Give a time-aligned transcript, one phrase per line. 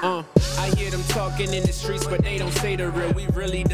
[0.00, 0.22] Uh,
[0.58, 3.12] I hear them talking in the streets, but they don't say the real.
[3.14, 3.64] We really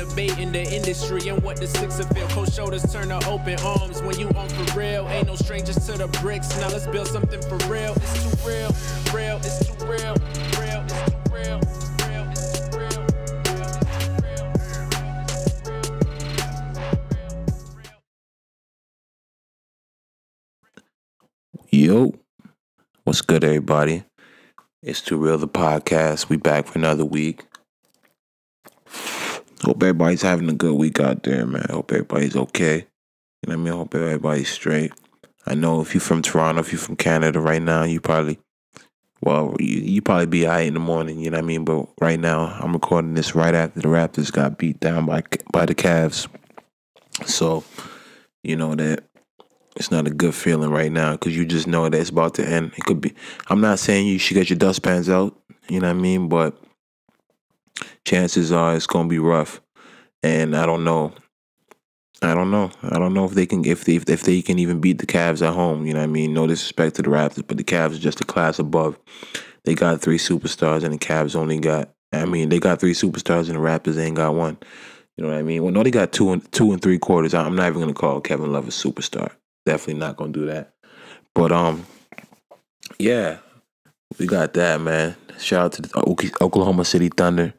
[0.52, 2.26] the industry and what the six of feel.
[2.28, 5.06] Cold shoulders turn to open arms when you on for real.
[5.08, 6.48] Ain't no strangers to the bricks.
[6.58, 7.92] Now let's build something for real.
[7.96, 8.70] It's too real,
[9.12, 10.14] real, it's too real,
[10.60, 11.60] real, it's too real.
[12.08, 13.04] real, it's too real,
[13.52, 14.52] real,
[15.28, 16.00] it's too real,
[21.70, 22.14] Yo,
[23.02, 24.04] what's good, everybody?
[24.86, 26.28] It's Too Real the podcast.
[26.28, 27.42] We back for another week.
[29.62, 31.64] Hope everybody's having a good week out there, man.
[31.70, 32.76] Hope everybody's okay.
[32.76, 33.72] You know what I mean?
[33.72, 34.92] Hope everybody's straight.
[35.46, 38.38] I know if you're from Toronto, if you're from Canada right now, you probably,
[39.22, 41.18] well, you, you probably be out in the morning.
[41.18, 41.64] You know what I mean?
[41.64, 45.64] But right now, I'm recording this right after the Raptors got beat down by by
[45.64, 46.28] the Cavs.
[47.24, 47.64] So,
[48.42, 49.04] you know that
[49.76, 52.46] it's not a good feeling right now because you just know that it's about to
[52.46, 52.72] end.
[52.76, 53.14] It could be.
[53.48, 55.36] I'm not saying you should get your dustpans out.
[55.68, 56.28] You know what I mean?
[56.28, 56.56] But
[58.04, 59.60] chances are it's gonna be rough,
[60.22, 61.12] and I don't know.
[62.22, 62.70] I don't know.
[62.82, 65.46] I don't know if they can if they if they can even beat the Cavs
[65.46, 65.86] at home.
[65.86, 66.32] You know what I mean?
[66.32, 68.98] No disrespect to the Raptors, but the Cavs are just a class above.
[69.64, 71.90] They got three superstars, and the Cavs only got.
[72.12, 74.56] I mean, they got three superstars, and the Raptors ain't got one.
[75.16, 75.62] You know what I mean?
[75.62, 77.34] Well, no, they got two and two and three quarters.
[77.34, 79.32] I'm not even gonna call Kevin Love a superstar.
[79.66, 80.74] Definitely not gonna do that.
[81.34, 81.86] But um,
[82.98, 83.38] yeah,
[84.18, 85.16] we got that man.
[85.38, 87.54] Shout out to the Oklahoma City Thunder.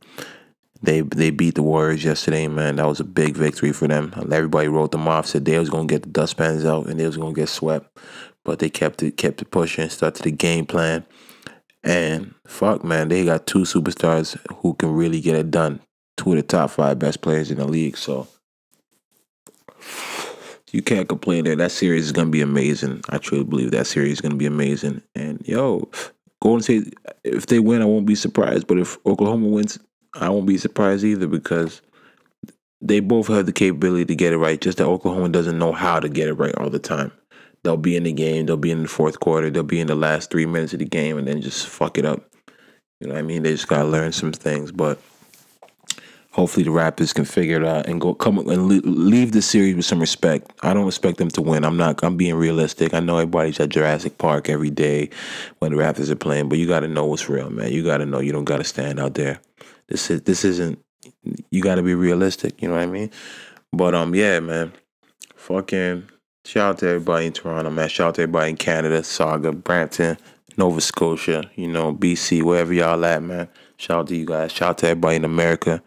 [0.81, 2.75] They they beat the Warriors yesterday, man.
[2.75, 4.13] That was a big victory for them.
[4.31, 7.17] Everybody wrote them off, said they was gonna get the dustpans out and they was
[7.17, 7.97] gonna get swept,
[8.43, 11.05] but they kept it kept it pushing, started the game plan,
[11.83, 15.81] and fuck, man, they got two superstars who can really get it done.
[16.17, 18.27] Two of the top five best players in the league, so
[20.75, 21.55] you can't complain there.
[21.55, 23.01] That series is gonna be amazing.
[23.09, 25.01] I truly believe that series is gonna be amazing.
[25.15, 25.89] And yo,
[26.41, 28.67] Golden State, if they win, I won't be surprised.
[28.67, 29.79] But if Oklahoma wins,
[30.13, 31.81] I won't be surprised either because
[32.81, 34.59] they both have the capability to get it right.
[34.59, 37.13] Just that Oklahoma doesn't know how to get it right all the time.
[37.63, 38.45] They'll be in the game.
[38.45, 39.49] They'll be in the fourth quarter.
[39.49, 42.05] They'll be in the last three minutes of the game, and then just fuck it
[42.05, 42.29] up.
[42.99, 43.43] You know what I mean?
[43.43, 44.99] They just gotta learn some things, but
[46.35, 49.85] hopefully the Raptors can figure it out and go come and leave the series with
[49.85, 50.51] some respect.
[50.61, 51.63] I don't expect them to win.
[51.63, 52.03] I'm not.
[52.03, 52.93] I'm being realistic.
[52.93, 55.09] I know everybody's at Jurassic Park every day
[55.59, 57.71] when the Raptors are playing, but you got to know what's real, man.
[57.71, 59.39] You got to know you don't got to stand out there.
[59.87, 60.77] This is this isn't.
[61.51, 62.61] You got to be realistic.
[62.61, 63.11] You know what I mean?
[63.71, 64.73] But um, yeah, man.
[65.37, 66.09] Fucking
[66.43, 67.87] shout out to everybody in Toronto, man.
[67.87, 70.17] Shout out to everybody in Canada, Sauga, Brampton,
[70.57, 73.47] Nova Scotia, you know, BC, wherever y'all at, man.
[73.77, 74.51] Shout out to you guys.
[74.51, 75.81] Shout out to everybody in America.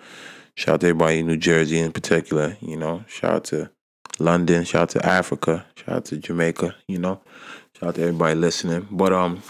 [0.58, 3.04] Shout out to everybody in New Jersey in particular, you know.
[3.06, 3.70] Shout out to
[4.18, 7.20] London, shout out to Africa, shout out to Jamaica, you know.
[7.78, 8.88] Shout out to everybody listening.
[8.90, 9.40] But um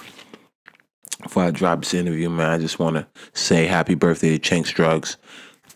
[1.22, 5.16] before I drop this interview, man, I just wanna say happy birthday to Chinx Drugz.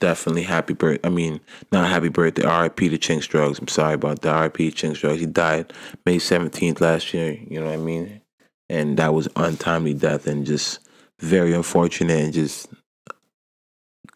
[0.00, 1.08] Definitely happy birthday.
[1.08, 1.40] I mean,
[1.72, 3.58] not happy birthday, RIP to Chinx Drugz.
[3.58, 4.38] I'm sorry about that.
[4.38, 5.16] RIP Chinx Drugz.
[5.16, 5.72] He died
[6.04, 8.20] May 17th last year, you know what I mean?
[8.68, 10.80] And that was untimely death and just
[11.20, 12.68] very unfortunate and just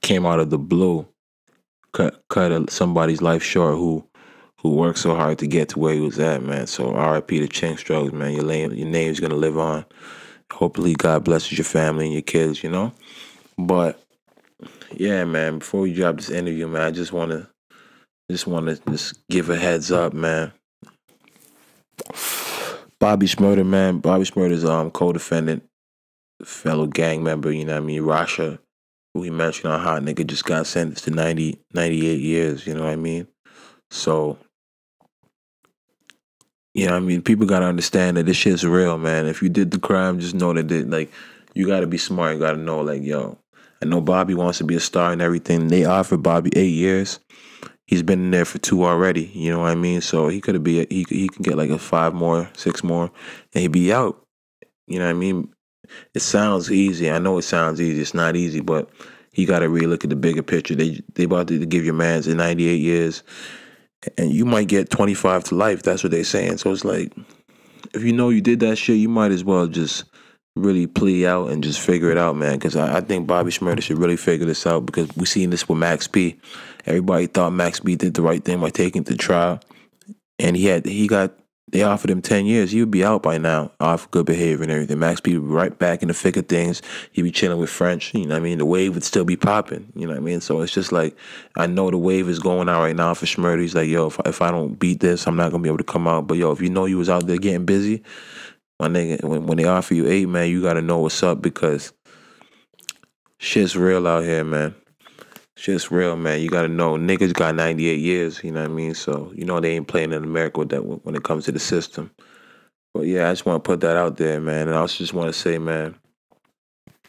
[0.07, 1.05] came out of the blue,
[1.93, 4.09] cut cut somebody's life short who
[4.61, 6.69] who worked so hard to get to where he was at, man.
[6.69, 7.41] So R.I.P.
[7.41, 8.33] to Chinx Drugz, man.
[8.33, 9.85] Your name your name's gonna live on.
[10.53, 12.93] Hopefully, God blesses your family and your kids, you know.
[13.59, 14.01] But
[14.93, 15.59] yeah, man.
[15.59, 17.51] Before we drop this interview, man, I just wanna
[18.31, 20.53] just wanna just give a heads up, man.
[23.01, 23.99] Bobby Shmurda, man.
[23.99, 25.65] Bobby Shmurda's um co-defendant,
[26.45, 27.51] fellow gang member.
[27.51, 28.03] You know what I mean?
[28.03, 28.61] Rasha
[29.23, 32.93] he mentioned on Hot Nigga just got sentenced to 90, 98 years, you know what
[32.93, 33.27] I mean?
[33.91, 34.39] So,
[36.75, 37.23] you know I mean?
[37.23, 39.27] People got to understand that this shit's real, man.
[39.27, 41.11] If you did the crime, just know that, it, like,
[41.55, 42.35] you got to be smart.
[42.35, 43.39] You got to know, like, yo,
[43.83, 45.69] I know Bobby wants to be a star and everything.
[45.69, 47.21] They offered Bobby eight years.
[47.87, 49.31] He's been in there for two already.
[49.33, 50.01] You know what I mean?
[50.01, 53.13] So he could be he he can get like a five more, six more,
[53.55, 54.21] and he'd be out.
[54.89, 55.55] You know what I mean?
[56.15, 57.11] it sounds easy.
[57.11, 58.01] I know it sounds easy.
[58.01, 58.89] It's not easy, but
[59.39, 60.75] you got to really look at the bigger picture.
[60.75, 63.23] They they about to give your man's in 98 years,
[64.17, 65.83] and you might get 25 to life.
[65.83, 66.59] That's what they're saying.
[66.59, 67.13] So it's like,
[67.95, 70.05] if you know you did that shit, you might as well just
[70.57, 72.55] really plea out and just figure it out, man.
[72.55, 75.69] Because I, I, think Bobby Shmurda should really figure this out because we seen this
[75.69, 76.41] with Max B.
[76.87, 79.61] Everybody thought Max B did the right thing by taking the trial,
[80.39, 81.35] and he had he got
[81.69, 84.71] they offered him 10 years, he would be out by now off good behavior and
[84.71, 85.01] everything.
[85.01, 86.81] Max B right back in the thick of things.
[87.11, 88.15] He'd be chilling with French.
[88.15, 88.59] You know what I mean?
[88.59, 89.93] The wave would still be popping.
[89.97, 90.41] You know what I mean?
[90.41, 91.17] So it's just like,
[91.57, 93.61] I know the wave is going out right now for Shmurda.
[93.61, 95.79] He's like, yo, if, if I don't beat this, I'm not going to be able
[95.79, 96.29] to come out.
[96.29, 98.05] But yo, if you know you was out there getting busy,
[98.79, 101.43] my nigga, when, when they offer you eight, man, you got to know what's up
[101.43, 101.93] because
[103.39, 104.77] shit's real out here, man.
[105.57, 106.41] Shit's real, man.
[106.41, 108.45] You gotta know, niggas got 98 years.
[108.45, 108.95] You know what I mean?
[108.95, 111.59] So you know they ain't playing in America with that when it comes to the
[111.59, 112.11] system.
[112.93, 114.69] But yeah, I just want to put that out there, man.
[114.69, 115.97] And I also just want to say, man,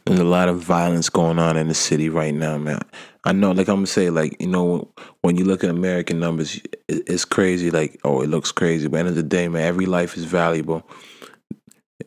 [0.05, 2.79] there's a lot of violence going on in the city right now, man.
[3.25, 4.89] I know, like I'm gonna say, like you know,
[5.21, 7.69] when you look at American numbers, it's crazy.
[7.69, 8.87] Like, oh, it looks crazy.
[8.87, 10.89] But end of the day, man, every life is valuable.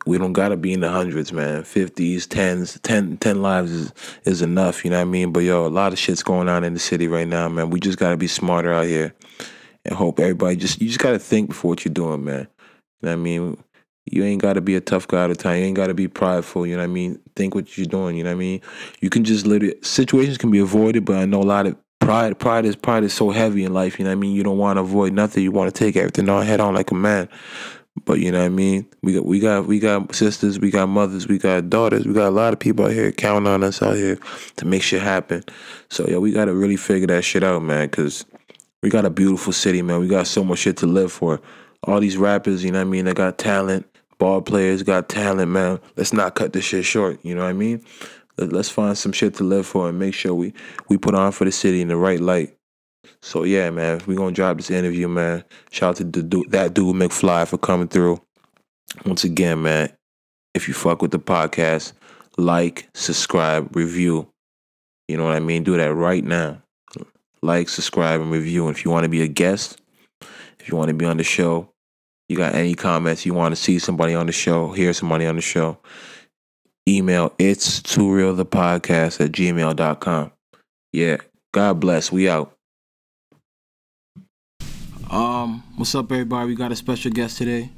[0.05, 1.63] We don't gotta be in the hundreds, man.
[1.63, 3.93] Fifties, tens, 10, 10 lives is
[4.25, 4.83] is enough.
[4.83, 5.31] You know what I mean?
[5.31, 7.69] But yo, a lot of shit's going on in the city right now, man.
[7.69, 9.13] We just gotta be smarter out here,
[9.85, 12.47] and hope everybody just you just gotta think before what you're doing, man.
[13.01, 13.63] You know what I mean?
[14.05, 15.59] You ain't got to be a tough guy all the time.
[15.59, 16.65] You ain't got to be prideful.
[16.65, 17.19] You know what I mean?
[17.35, 18.17] Think what you're doing.
[18.17, 18.61] You know what I mean?
[18.99, 22.39] You can just literally situations can be avoided, but I know a lot of pride.
[22.39, 23.99] Pride is pride is so heavy in life.
[23.99, 24.35] You know what I mean?
[24.35, 25.43] You don't want to avoid nothing.
[25.43, 27.29] You want to take everything on head on like a man.
[28.05, 28.87] But you know what I mean?
[29.03, 32.29] We got we got we got sisters, we got mothers, we got daughters, we got
[32.29, 34.17] a lot of people out here counting on us out here
[34.57, 35.43] to make shit happen.
[35.89, 38.25] So yeah, we gotta really figure that shit out, man, because
[38.81, 39.99] we got a beautiful city, man.
[39.99, 41.41] We got so much shit to live for.
[41.83, 43.05] All these rappers, you know what I mean?
[43.05, 43.85] They got talent
[44.21, 45.79] ball players got talent, man.
[45.97, 47.19] Let's not cut this shit short.
[47.23, 47.83] You know what I mean?
[48.37, 50.53] Let's find some shit to live for and make sure we
[50.89, 52.55] we put on for the city in the right light.
[53.21, 55.43] So yeah, man, we gonna drop this interview, man.
[55.71, 58.21] Shout out to dude, that dude McFly for coming through.
[59.05, 59.91] Once again, man,
[60.53, 61.93] if you fuck with the podcast,
[62.37, 64.27] like, subscribe, review.
[65.07, 65.63] You know what I mean?
[65.63, 66.61] Do that right now.
[67.41, 68.67] Like, subscribe, and review.
[68.67, 69.79] And if you want to be a guest,
[70.59, 71.69] if you want to be on the show,
[72.29, 75.35] you got any comments, you want to see somebody on the show, hear somebody on
[75.35, 75.77] the show,
[76.87, 80.31] email it's too real the podcast at gmail.com.
[80.93, 81.17] Yeah.
[81.53, 82.11] God bless.
[82.11, 82.55] We out.
[85.11, 86.47] Um, what's up everybody?
[86.47, 87.69] We got a special guest today.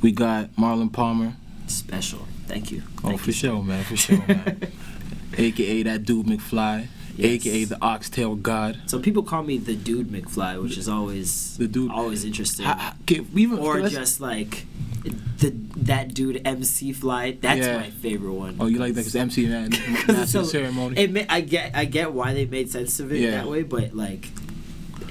[0.00, 1.34] We got Marlon Palmer.
[1.66, 2.20] Special.
[2.46, 2.82] Thank you.
[3.02, 3.32] Oh, Thank for you.
[3.32, 3.82] sure, man.
[3.82, 4.60] For sure, man.
[5.36, 6.86] AKA that dude McFly.
[7.16, 7.46] Yes.
[7.46, 8.78] AKA the Oxtail God.
[8.86, 12.66] So people call me the dude McFly, which is always The dude- always interesting.
[13.02, 14.66] Okay, we even, or just like
[15.38, 17.38] the that dude MC Fly.
[17.40, 17.78] That's Yeah.
[17.78, 18.56] my favorite one.
[18.60, 19.00] Oh, you like that?
[19.00, 20.96] Because MC man, 'Cause master it's so- ceremony.
[20.98, 23.30] It I get I get why they made sense of it Yeah.
[23.32, 24.28] that way, but like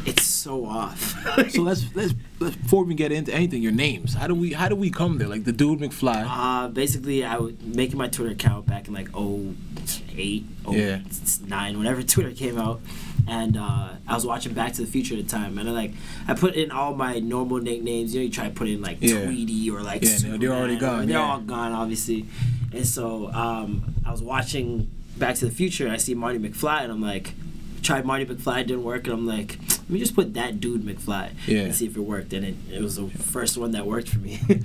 [0.06, 1.16] it's so off.
[1.50, 4.14] so let's, let's before we get into anything, your names.
[4.14, 5.28] How do we how do we come there?
[5.28, 6.26] Like the dude McFly.
[6.28, 11.00] Uh, basically, I was making my Twitter account back in like 08, Yeah.
[11.48, 12.82] 09, whenever Twitter came out.
[13.28, 15.58] And uh, I was watching Back to the Future at the time.
[15.58, 15.92] And I like,
[16.28, 18.14] I put in all my normal nicknames.
[18.14, 19.24] You know, you try to put in like Yeah.
[19.26, 21.32] Tweety or like Yeah, they're- they're already Superman, or- gone, They're yeah.
[21.32, 22.26] all gone, obviously.
[22.72, 26.82] And so um, I was watching Back to the Future and I see Marty McFly
[26.84, 27.34] and I'm like,
[27.82, 29.06] tried Marty McFly, didn't work.
[29.06, 31.60] And I'm like, let me just put that dude McFly Yeah.
[31.64, 32.34] and see if it worked.
[32.34, 34.40] And it, it was the first one that worked for me.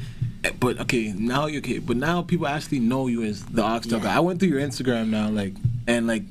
[0.58, 1.78] But okay, now you okay.
[1.81, 4.05] But now people actually know you as the Oxtail Yeah.
[4.05, 4.17] guy.
[4.17, 5.52] I went through your Instagram now, like,
[5.87, 6.22] and like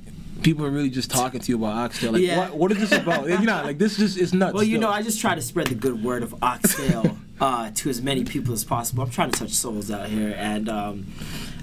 [0.41, 2.13] people are really just talking to you about Oxtail.
[2.13, 2.39] Like, Yeah.
[2.39, 3.27] what, what is this about?
[3.29, 4.55] you know, like this just is nuts.
[4.55, 4.81] Well, you still.
[4.81, 8.23] know, I just try to spread the good word of Oxtail uh, to as many
[8.23, 9.03] people as possible.
[9.03, 11.05] I'm trying to touch souls out here, and um,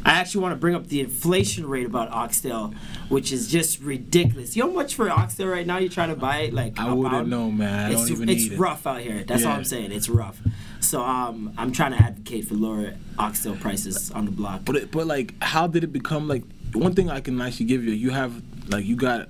[0.06, 2.73] I actually want to bring up the inflation rate about Oxtail,
[3.08, 4.55] which is just ridiculous.
[4.55, 5.79] You know how much for Oxtail right now?
[5.79, 7.91] You're trying to buy it like I wouldn't know, man.
[7.91, 8.58] I it's don't even it's need it.
[8.58, 9.25] rough out here.
[9.25, 9.91] That's all I'm saying.
[9.91, 10.41] It's rough.
[10.79, 14.61] So um, I'm trying to advocate for lower Oxtail prices on the block.
[14.64, 16.44] But it, but like, how did it become like?
[16.73, 19.28] One thing I can actually give you, you have like you got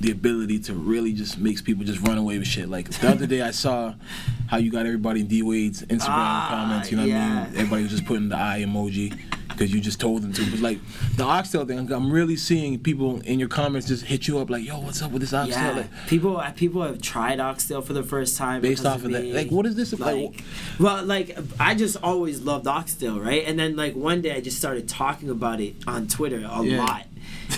[0.00, 2.70] the ability to really just makes people just run away with shit.
[2.70, 3.94] Like the other day, I saw
[4.46, 6.90] how you got everybody in D Wade's Instagram Ah, comments.
[6.90, 7.56] You know what I mean?
[7.56, 9.18] Everybody was just putting the eye emoji
[9.56, 10.50] because you just told them to.
[10.50, 10.78] But like
[11.16, 14.64] the oxtail thing, I'm really seeing people in your comments just hit you up like,
[14.64, 17.92] "Yo, what's up with this oxtail?" Yeah, Like, people uh, people have tried oxtail for
[17.92, 19.24] the first time Based off of that.
[19.24, 20.14] Like, what is this about?
[20.16, 20.44] Like,
[20.78, 23.44] well, like I just always loved oxtail, right?
[23.46, 26.84] And then like one day I just started talking about it on Twitter a Yeah.
[26.84, 27.06] lot,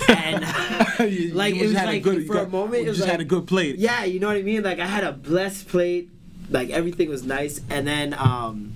[0.09, 0.45] and
[1.11, 2.87] You- like you it was just had a like good- for got- a moment it
[2.89, 3.77] was just like had a good plate.
[3.77, 4.63] Yeah, you know what I mean.
[4.63, 6.09] Like I had a blessed plate,
[6.49, 8.73] like everything was nice, and then um.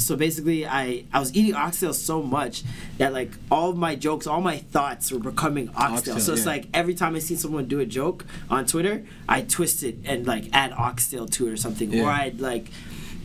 [0.08, 2.62] So basically, I, I was eating oxtail so much
[2.98, 6.14] that like all of my jokes, all my thoughts were becoming oxtail.
[6.14, 6.52] Oxtail, so it's yeah.
[6.52, 10.26] like every time I see someone do a joke on Twitter, I twist it and
[10.26, 12.04] like add oxtail to it or something, Yeah.
[12.04, 12.66] or I'd like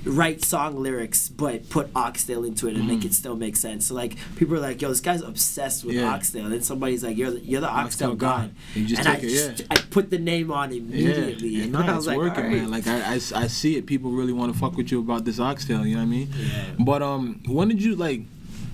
[0.05, 3.07] write song lyrics but put oxtail into it and make Mm-hmm.
[3.07, 3.87] it still make sense.
[3.87, 6.13] So like people are like, "Yo, this guy's obsessed with Yeah.
[6.13, 8.51] oxtail," and somebody's like, "You're the, you're the oxtail, Oxtail god," god.
[8.75, 9.65] You just and take I it, just yeah.
[9.71, 11.49] I put the name on immediately.
[11.49, 12.71] Yeah, and no, I it's was like, working, "Alright." man.
[12.71, 13.85] Like I, I, I see it.
[13.85, 15.85] People really want to fuck with you about this oxtail.
[15.85, 16.29] You know what I mean?
[16.37, 16.63] Yeah.
[16.79, 18.21] But um, when did you like?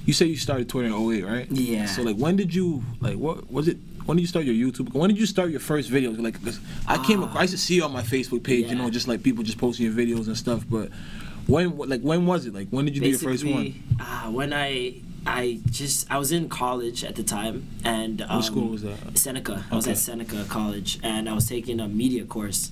[0.06, 1.52] You say you started Twitter in 08, right?
[1.52, 1.86] Yeah.
[1.86, 3.18] So like, when did you like?
[3.18, 3.78] What was it?
[4.06, 4.92] When did you start your YouTube?
[4.92, 6.20] When did you start your first videos?
[6.20, 8.76] Like, cause I came, across, I used to see you on my Facebook page, you
[8.76, 8.82] Ah.
[8.82, 10.66] Know, just like people just posting your videos and stuff.
[10.68, 10.90] But
[11.50, 12.54] when, like, when was it?
[12.54, 13.64] Like, when did you do your first one?
[13.64, 18.38] Basically, uh, when I I just I was in college at the time, and um,
[18.38, 19.18] What school was that?
[19.18, 19.66] Seneca.
[19.72, 22.72] I was at Seneca College, and I was taking a media course,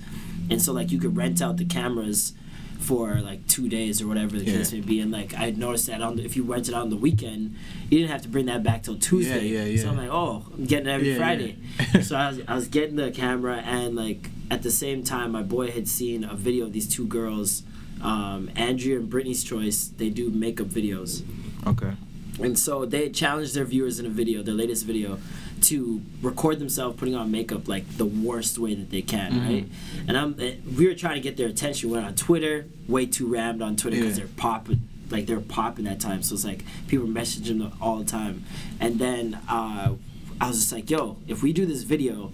[0.49, 2.33] and so like you could rent out the cameras
[2.79, 4.53] for like two days or whatever the Yeah.
[4.59, 6.89] case may be, and like I noticed that on the, if you rented out on
[6.89, 7.55] the weekend,
[7.89, 9.47] you didn't have to bring that back till Tuesday.
[9.49, 9.81] yeah, yeah.
[9.81, 11.57] So I'm like, oh, I'm getting it every Yeah, Friday.
[11.93, 12.01] yeah.
[12.09, 15.41] so I was I was getting the camera, and like at the same time, my
[15.43, 17.63] boy had seen a video of these two girls.
[18.01, 21.23] Um, Andrea and Brittany's Choice, they do makeup videos.
[21.65, 21.93] Okay.
[22.39, 25.17] And so they challenged their viewers in a video, their latest video,
[25.63, 29.47] to record themselves putting on makeup like the worst way that they can, Mm-hmm.
[29.53, 29.65] right?
[30.07, 31.89] And I'm, eh, we were trying to get their attention.
[31.89, 34.25] We went on Twitter, way too rammed on Twitter because Yeah.
[34.25, 36.21] they're popping, like they're popping that time.
[36.21, 38.43] So it's like people messaging them all the time.
[38.79, 39.95] And then uh,
[40.39, 42.31] I was just like, yo, if we do this video,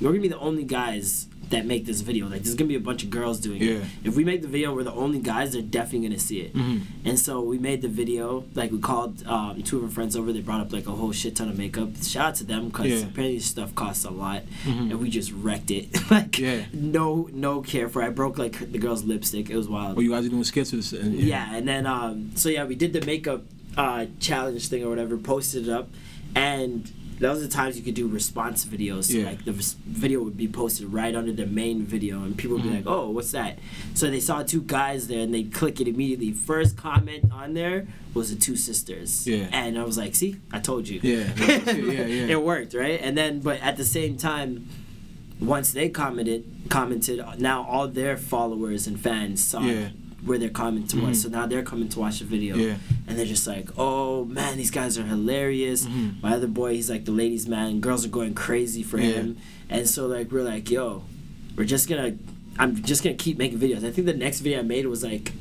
[0.00, 2.26] we're gonna be the only guys that make this video.
[2.28, 3.70] Like there's gonna be a bunch of girls doing Yeah.
[3.74, 3.84] it.
[4.04, 5.52] If we make the video, we're the only guys.
[5.52, 6.54] They're definitely gonna see it.
[6.54, 6.82] Mhm.
[7.04, 8.44] And so we made the video.
[8.54, 10.32] Like we called um, two of our friends over.
[10.32, 11.90] They brought up like a whole shit ton of makeup.
[12.02, 12.98] Shout out to them because Yeah.
[12.98, 14.90] apparently this stuff costs a lot, Mhm.
[14.92, 15.88] and we just wrecked it.
[16.10, 16.66] like Yeah.
[16.72, 18.00] no no care for.
[18.02, 19.50] I broke like the girl's lipstick.
[19.50, 19.96] It was wild.
[19.96, 21.00] Well, you guys are doing skits with this.
[21.00, 23.44] and- Yeah, and then um, so yeah, we did the makeup
[23.76, 25.88] uh, challenge thing or whatever, posted it up,
[26.34, 29.04] and those are the times you could do response videos.
[29.12, 29.26] So Yeah.
[29.26, 32.64] like the res- video would be posted right under the main video, and people would
[32.64, 32.70] Mm-hmm.
[32.70, 33.58] be like, "Oh, what's that?"
[33.94, 36.32] So they saw two guys there, and they click it immediately.
[36.32, 39.26] First comment on there was the two sisters.
[39.26, 39.46] Yeah.
[39.52, 42.32] and I was like, "See, I told you." Yeah, yeah, yeah, yeah.
[42.34, 42.98] it worked, right?
[43.02, 44.66] And then, but at the same time.
[45.40, 47.18] Once they commented, commented.
[47.38, 49.88] Now all their followers and fans saw Yeah.
[50.24, 51.08] Where their comment Mhm.
[51.08, 51.22] was.
[51.22, 52.56] So now they're coming to watch the video.
[52.56, 52.76] Yeah.
[53.06, 55.86] And they're just like, oh man, these guys are hilarious.
[55.86, 56.22] Mhm.
[56.22, 57.80] My other boy, he's like the ladies' man.
[57.80, 59.12] Girls are going crazy for Yeah.
[59.12, 59.36] him.
[59.68, 61.02] And so like we're like, yo,
[61.56, 62.14] we're just gonna,
[62.58, 63.84] I'm just gonna keep making videos.
[63.84, 65.32] I think the next video I made was like,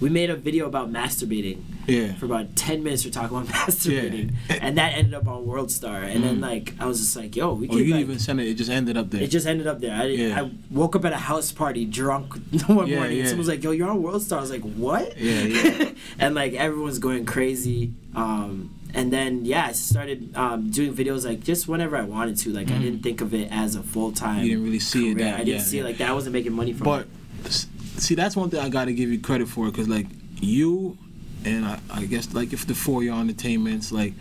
[0.00, 2.14] we made a video about masturbating Yeah.
[2.14, 3.04] for about 10 minutes.
[3.04, 6.02] We're talking about masturbating, and that ended up on World Star.
[6.02, 6.42] And then Mhm.
[6.42, 8.48] like I was just like, yo, we could you like, even sent it.
[8.48, 9.22] It just ended up there.
[9.22, 9.94] it just ended up there.
[9.94, 10.42] I, Yeah.
[10.42, 12.34] I woke up at a house party drunk
[12.66, 13.18] one Yeah, morning.
[13.18, 13.24] yeah.
[13.26, 15.90] Someone was like, "Yo, you're on World Star." I was like, "What?" Yeah, yeah.
[16.18, 17.92] and like everyone's going crazy.
[18.14, 22.50] Um, and then yeah, I started um, doing videos like just whenever I wanted to.
[22.52, 22.82] Like I Mhm.
[22.82, 24.42] didn't think of it as a full time.
[24.44, 25.82] You didn't really see it that- I didn't yeah, see yeah.
[25.82, 26.10] it like that.
[26.10, 27.06] I wasn't making money from But
[27.44, 27.66] it.
[27.96, 30.06] See, that's one thing I got to give you credit for, because like
[30.40, 30.96] you,
[31.44, 34.14] and I, I guess like if the four your entertainments, like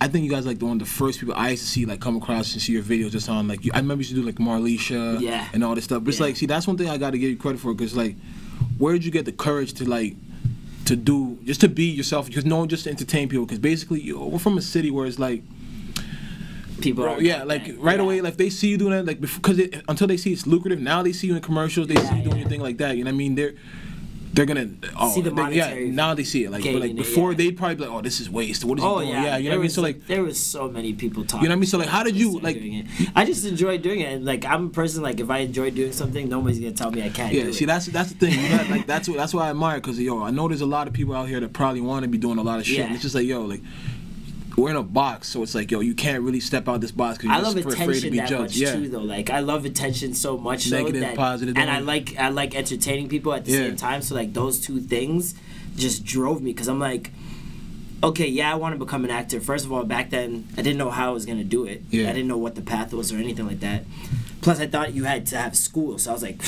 [0.00, 1.86] I, think you guys like the one of the first people I used to see
[1.86, 4.14] like come across and see your videos just on like you, I remember you used
[4.14, 5.48] to do like Marlisha, Yeah.
[5.52, 6.02] and all this stuff.
[6.04, 7.96] But it's like see that's one thing I got to give you credit for, because
[7.96, 8.16] like
[8.78, 10.16] where did you get the courage to like
[10.86, 14.00] to do just to be yourself because no one just to entertain people because basically
[14.00, 15.42] you, we're from a city where it's like
[16.80, 18.04] People, Bro, yeah, like right Yeah.
[18.04, 20.80] away, like they see you doing that, like because until they see it's lucrative.
[20.80, 22.40] Now they see you in commercials, they see you doing yeah.
[22.42, 22.96] your thing like that.
[22.96, 23.34] You know what I mean?
[23.34, 23.54] They're
[24.32, 25.74] they're gonna oh, See the they- yeah.
[25.90, 27.38] Now they see it like, but like in it, before yeah.
[27.38, 28.64] they'd probably be like, oh, this is waste.
[28.64, 29.16] What is Oh he doing?
[29.16, 29.70] yeah, Yeah, you know what I mean?
[29.70, 31.42] So like, there was so many people talking.
[31.42, 31.66] You know what I mean?
[31.66, 32.86] So, like, how did you, like- doing it.
[33.16, 35.90] I just enjoy doing it, and like I'm a person like if I enjoy doing
[35.90, 37.34] something, nobody's gonna tell me I can't.
[37.34, 37.50] yeah.
[37.50, 37.66] See, it.
[37.66, 38.50] that's that's the thing.
[38.56, 40.86] Got, like that's what that's why I admire because yo, I know there's a lot
[40.86, 42.78] of people out here that probably want to be doing a lot of shit.
[42.78, 42.84] Yeah.
[42.84, 43.62] And it's just like yo, like.
[44.60, 47.18] We're in a box, so it's like, yo, you can't really step out this box
[47.18, 48.42] because you're just afraid to be that judged.
[48.42, 49.00] much yeah, too, though.
[49.00, 52.54] Like I love attention so much, so Negative, that, positive, and I like I like
[52.54, 53.58] entertaining people at the Yeah.
[53.58, 54.02] same time.
[54.02, 55.34] So like those two things
[55.76, 57.10] just drove me because I'm like,
[58.02, 59.40] okay, yeah, I want to become an actor.
[59.40, 61.82] First of all, back then I didn't know how I was gonna do it.
[61.90, 62.10] Yeah.
[62.10, 63.84] I didn't know what the path was or anything like that.
[64.42, 66.42] Plus, I thought you had to have school, so I was like,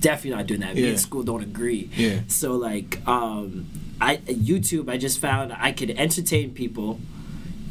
[0.00, 0.74] definitely not doing that.
[0.74, 0.88] Me Yeah.
[0.90, 1.90] and school don't agree.
[1.96, 2.20] Yeah.
[2.28, 3.66] So like, um,
[4.02, 6.98] I YouTube, I just found I could entertain people.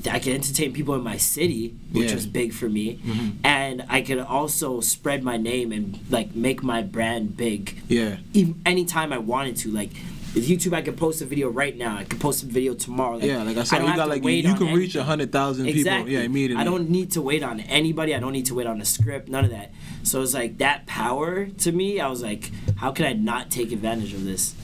[0.09, 2.15] I could entertain people in my city, which Yeah.
[2.15, 3.31] was big for me, Mhm.
[3.43, 7.61] and I could also spread my name and like make my brand big.
[7.88, 8.17] yeah.
[8.33, 9.91] Even anytime I wanted to, like.
[10.33, 11.97] With YouTube, I could post a video right now.
[11.97, 13.17] I could post a video tomorrow.
[13.21, 15.65] Yeah, like I said, don't you got like you, you can reach a hundred thousand
[15.65, 16.13] people, Exactly.
[16.13, 16.61] yeah, immediately.
[16.61, 18.15] I don't need to wait on anybody.
[18.15, 19.27] I don't need to wait on a script.
[19.27, 19.73] None of that.
[20.03, 22.00] So it's like that power to me.
[22.00, 24.55] I was like, how can I not take advantage of this?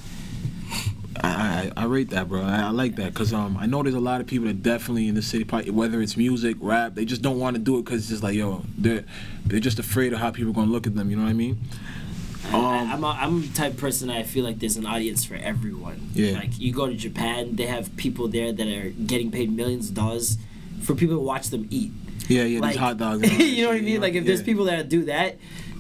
[1.24, 2.42] I, I I rate that, bro.
[2.42, 5.08] I, I like that because um I know there's a lot of people that definitely
[5.08, 7.86] in the city, probably, whether it's music, rap, they just don't want to do it
[7.86, 9.04] because it's just like yo, they're
[9.46, 11.10] they're just afraid of how people are gonna look at them.
[11.10, 11.60] You know what I mean?
[12.52, 15.26] I, Um, I'm, a, I'm the type of person I feel like there's an audience
[15.26, 16.10] for everyone.
[16.14, 16.38] Yeah.
[16.38, 19.96] Like you go to Japan, they have people there that are getting paid millions of
[19.96, 20.38] dollars
[20.82, 21.92] for people to watch them eat.
[22.28, 23.24] Yeah, yeah, like, these hot dogs.
[23.24, 24.02] and all that you know what I mean?
[24.02, 24.28] Like if yeah.
[24.28, 25.38] there's people that do that,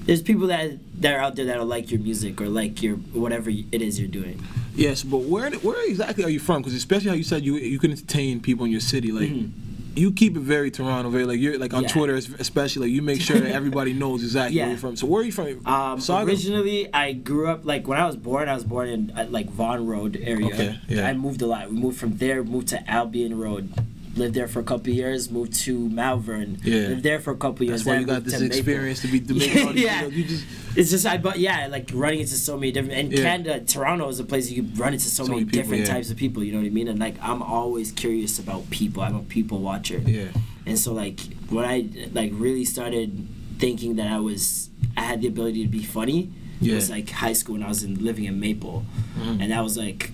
[0.08, 0.72] there's people that
[1.02, 4.08] that are out there that'll like your music or like your whatever it is you're
[4.10, 4.42] doing.
[4.76, 6.62] Yes, but where where exactly are you from?
[6.62, 9.12] Because especially how you said you you can entertain people in your city.
[9.12, 9.50] Like, Mhm.
[9.96, 11.90] you keep it very Toronto, very like you're like on Yeah.
[11.90, 14.96] Twitter, especially like you make sure that everybody knows exactly where you're from.
[14.96, 15.66] So where are you from?
[15.66, 18.48] Um, originally, I grew up like when I was born.
[18.50, 20.48] I was born in uh, like Vaughan Road area.
[20.54, 21.08] Okay, yeah.
[21.08, 21.70] I moved a lot.
[21.72, 23.70] We moved from there, moved to Albion Road,
[24.18, 25.30] lived there for a couple years.
[25.32, 26.88] Moved to Malvern, Yeah.
[26.90, 27.84] lived there for a couple years.
[27.84, 28.58] That's why you got this to Maple.
[28.58, 30.06] experience to be to make all these Yeah.
[30.08, 30.46] You just
[30.76, 33.22] It's just I but yeah, like running into so many different and Yeah.
[33.24, 35.88] Canada, Toronto is a place you can run into so, So many, many people, different
[35.88, 35.94] yeah.
[35.94, 36.44] types of people.
[36.44, 36.88] You know what I mean?
[36.88, 39.04] And like I'm always curious about people.
[39.04, 40.02] I'm a people watcher.
[40.06, 40.26] yeah.
[40.66, 41.20] And so like
[41.50, 43.28] when I like really started
[43.60, 46.32] thinking that I was I had the ability to be funny,
[46.62, 48.84] it was like high school when I was in, living in Maple,
[49.20, 49.42] Mhm.
[49.42, 50.12] and that was like.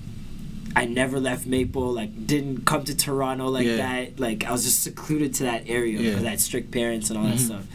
[0.75, 3.77] I never left Maple, like didn't come to Toronto like Yeah.
[3.77, 4.19] that.
[4.19, 6.09] Like I was just secluded to that area Yeah.
[6.11, 7.45] because I had strict parents and all that Mhm.
[7.45, 7.65] stuff.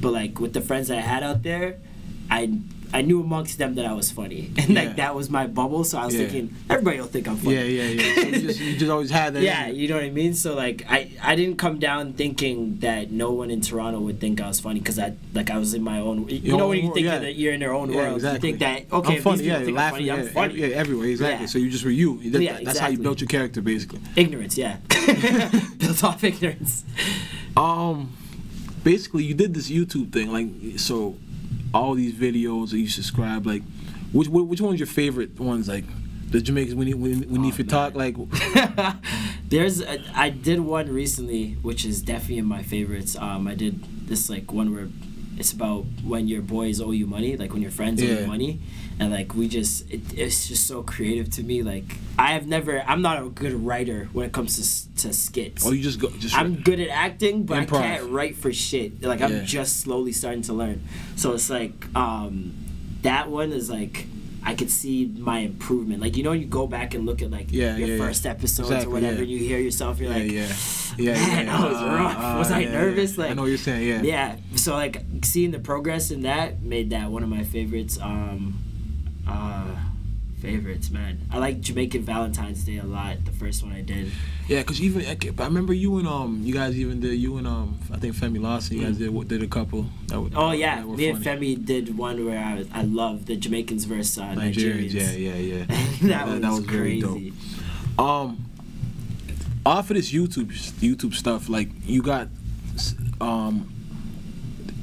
[0.00, 1.76] But like with the friends that I had out there,
[2.30, 2.50] I
[2.94, 4.82] I knew amongst them that I was funny, and Yeah.
[4.82, 5.82] like that was my bubble.
[5.84, 6.20] So I was Yeah.
[6.28, 7.56] thinking everybody will think I'm funny.
[7.56, 8.14] Yeah, yeah, yeah.
[8.14, 9.42] So you just you just always had that.
[9.42, 9.88] Yeah, you.
[9.88, 10.34] know what I mean.
[10.34, 14.40] So like, I I didn't come down thinking that no one in Toronto would think
[14.40, 16.28] I was funny because I like I was in my own.
[16.28, 17.18] You Your know own when you world, think yeah.
[17.18, 18.48] that you're in your own world, exactly.
[18.50, 20.54] you think that okay, I'm funny, yeah, think laughing, I'm funny, I'm funny.
[20.60, 21.46] yeah, everywhere, exactly.
[21.46, 22.30] So you just were you.
[22.30, 24.00] That- Yeah, That's how you built your character, basically.
[24.16, 24.76] Ignorance, yeah,
[25.78, 26.84] built off ignorance.
[27.56, 28.12] Um,
[28.84, 31.16] basically, you did this YouTube thing, like so.
[31.74, 33.62] All these videos that you subscribe, like,
[34.12, 35.68] which which one's your favorite ones?
[35.68, 35.84] Like,
[36.30, 37.94] the Jamaicans we need we, we need Oh, to talk.
[37.94, 38.16] Like,
[39.48, 43.16] There's a, I did one recently, which is definitely in my favorites.
[43.16, 44.88] Um, I did this like one where
[45.38, 48.60] it's about when your boys owe you money, like when your friends owe you money,
[49.00, 51.62] and like we just it, it's just so creative to me.
[51.62, 55.66] Like I have never, I'm not a good writer when it comes to to skits.
[55.66, 56.36] oh, you just go just.
[56.36, 57.78] I'm good at acting, but Improv.
[57.78, 59.02] I can't write for shit.
[59.02, 59.42] Like I'm Yeah.
[59.44, 60.84] just slowly starting to learn.
[61.16, 62.54] So it's like um,
[63.02, 64.06] that one is like
[64.44, 66.00] I could see my improvement.
[66.00, 68.70] Like you know, you go back and look at like Yeah, your yeah, first episodes
[68.70, 70.52] Exactly, or whatever, and you hear yourself, you're like, yeah,
[70.98, 71.56] yeah, Man, yeah.
[71.58, 72.38] that was rough.
[72.38, 73.18] Was I nervous?
[73.18, 73.88] Like I know what you're saying.
[73.88, 74.02] Yeah.
[74.02, 74.36] yeah.
[74.56, 77.98] So like seeing the progress in that made that one of my favorites.
[78.00, 78.58] Um,
[79.28, 79.61] uh,
[80.42, 81.20] favorites, man.
[81.30, 83.24] I like Jamaican Valentine's Day a lot.
[83.24, 84.10] The first one I did.
[84.48, 87.78] Yeah, cause even I remember you and um you guys even did you and um
[87.92, 91.08] I think Femi Lawson you guys did did a couple that Oh yeah, that me
[91.08, 91.24] and.
[91.24, 94.94] Femi did one where I I love the Jamaicans versus uh, Nigerians Nigerians.
[94.94, 95.64] yeah yeah yeah
[96.40, 97.30] that, was very crazy.
[97.30, 98.00] dope.
[98.04, 98.44] Um,
[99.64, 100.48] off of this YouTube
[100.80, 102.28] YouTube stuff, like you got
[103.20, 103.71] um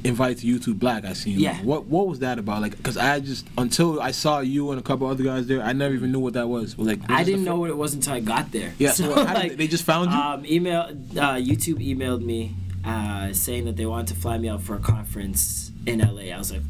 [0.04, 1.04] invited to YouTube Black.
[1.04, 1.38] I seen.
[1.38, 1.56] Yeah.
[1.62, 2.62] What What was that about?
[2.62, 5.72] Like, cause I just until I saw you and a couple other guys there, I
[5.72, 6.78] never even knew what that was.
[6.78, 8.72] Like, I didn't know what it was until I got there.
[8.78, 8.92] Yeah.
[8.92, 10.16] So, did like, they, just found you.
[10.16, 14.62] um, email uh, YouTube emailed me uh, saying that they wanted to fly me out
[14.62, 16.32] for a conference in LA.
[16.34, 16.62] I was like,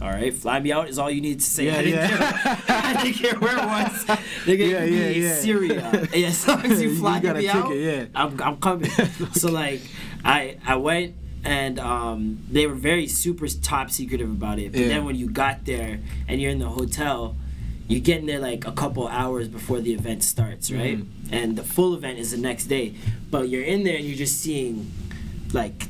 [0.00, 1.66] all right, fly me out is all you need to say.
[1.66, 2.08] Yeah, I didn't, yeah.
[2.08, 4.18] care, I didn't care where it was.
[4.46, 5.34] They gave Yeah, me yeah, yeah.
[5.34, 6.08] Syria.
[6.14, 8.04] Yeah, as long as you You fly got a me out, ticket, yeah.
[8.14, 8.90] I'm, I'm coming.
[9.32, 9.80] so like,
[10.24, 14.72] I I went and um, they were very super top secretive about it.
[14.72, 14.88] But Yeah.
[14.88, 15.98] then when you got there
[16.28, 17.36] and you're in the hotel,
[17.88, 20.98] you're getting there like a couple hours before the event starts, right?
[20.98, 21.06] Mhm.
[21.32, 22.94] And the full event is the next day.
[23.30, 24.90] But you're in there and you're just seeing
[25.52, 25.88] like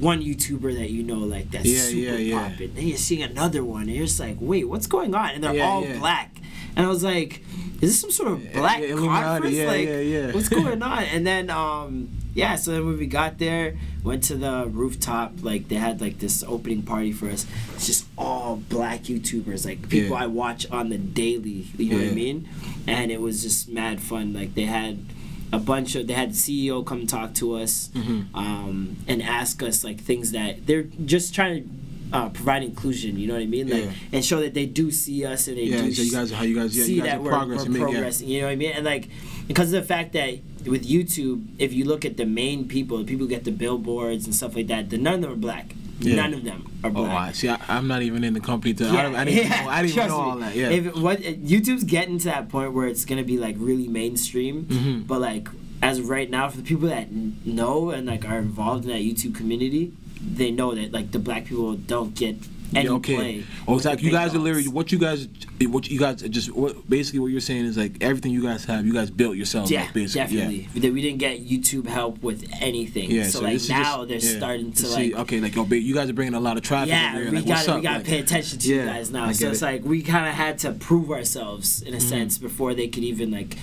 [0.00, 2.72] one YouTuber that you know like that's Yeah, super yeah, popping.
[2.74, 5.30] Then you're seeing another one and you're just like, wait, what's going on?
[5.30, 6.36] And they're all black.
[6.74, 7.44] And I was like,
[7.82, 9.54] is this some sort of black conference?
[9.54, 10.32] yeah, like yeah, yeah.
[10.32, 11.02] what's going on?
[11.04, 15.68] And then um yeah, so then when we got there, went to the rooftop, like
[15.68, 17.46] they had like this opening party for us.
[17.74, 20.24] It's just all black YouTubers, like people Yeah.
[20.24, 22.48] I watch on the daily, you know what I mean?
[22.86, 24.32] And it was just mad fun.
[24.32, 24.98] Like they had
[25.52, 28.26] a bunch of they had the CEO come talk to us Mhm.
[28.34, 31.68] um, and ask us like things that they're just trying to
[32.16, 33.18] uh, provide inclusion.
[33.18, 33.68] You know what I mean?
[33.68, 33.90] Like Yeah.
[34.12, 36.42] and show that they do see us and they Yeah, do so you guys how
[36.44, 38.26] you guys yeah see you guys that are we're, progress we're make yeah.
[38.26, 38.72] You know what I mean?
[38.72, 39.08] And like
[39.48, 43.04] because of the fact that with YouTube, if you look at the main people, the
[43.04, 45.74] people who get the billboards and stuff like that, then none of them are black.
[46.00, 46.16] Yeah.
[46.16, 47.28] None of them are Oh, black.
[47.28, 47.48] I see.
[47.48, 48.88] I, I'm not even in the company to.
[48.88, 49.50] I, don't, I didn't.
[49.50, 50.56] know, I didn't know all that.
[50.56, 50.70] Yeah.
[50.70, 55.06] If what YouTube's getting to that point where it's gonna be like really mainstream, Mhm.
[55.06, 55.48] but like
[55.80, 59.00] as of right now, for the people that know and like are involved in that
[59.02, 62.36] YouTube community, they know that like the black people don't get
[62.74, 63.14] any Yeah, okay.
[63.16, 63.44] play.
[63.68, 65.28] Oh, Zach, you guys are literally what you guys,
[65.60, 68.86] what you guys just what basically what you're saying is like everything you guys have,
[68.86, 69.70] you guys built yourselves.
[69.70, 70.36] Yeah, like, basically.
[70.36, 70.80] definitely.
[70.80, 73.10] That we didn't get YouTube help with anything.
[73.10, 73.24] Yeah.
[73.24, 75.94] so, so like now just- they're yeah, starting to, see, like okay, like yo, you
[75.94, 76.88] guys are bringing a lot of traffic.
[76.90, 79.30] yeah, we like, gotta we gotta Like, pay attention to you guys now.
[79.32, 79.64] So it's it.
[79.64, 81.88] like we kind of had to prove ourselves Mm-hmm.
[81.88, 83.56] in a sense before they could even like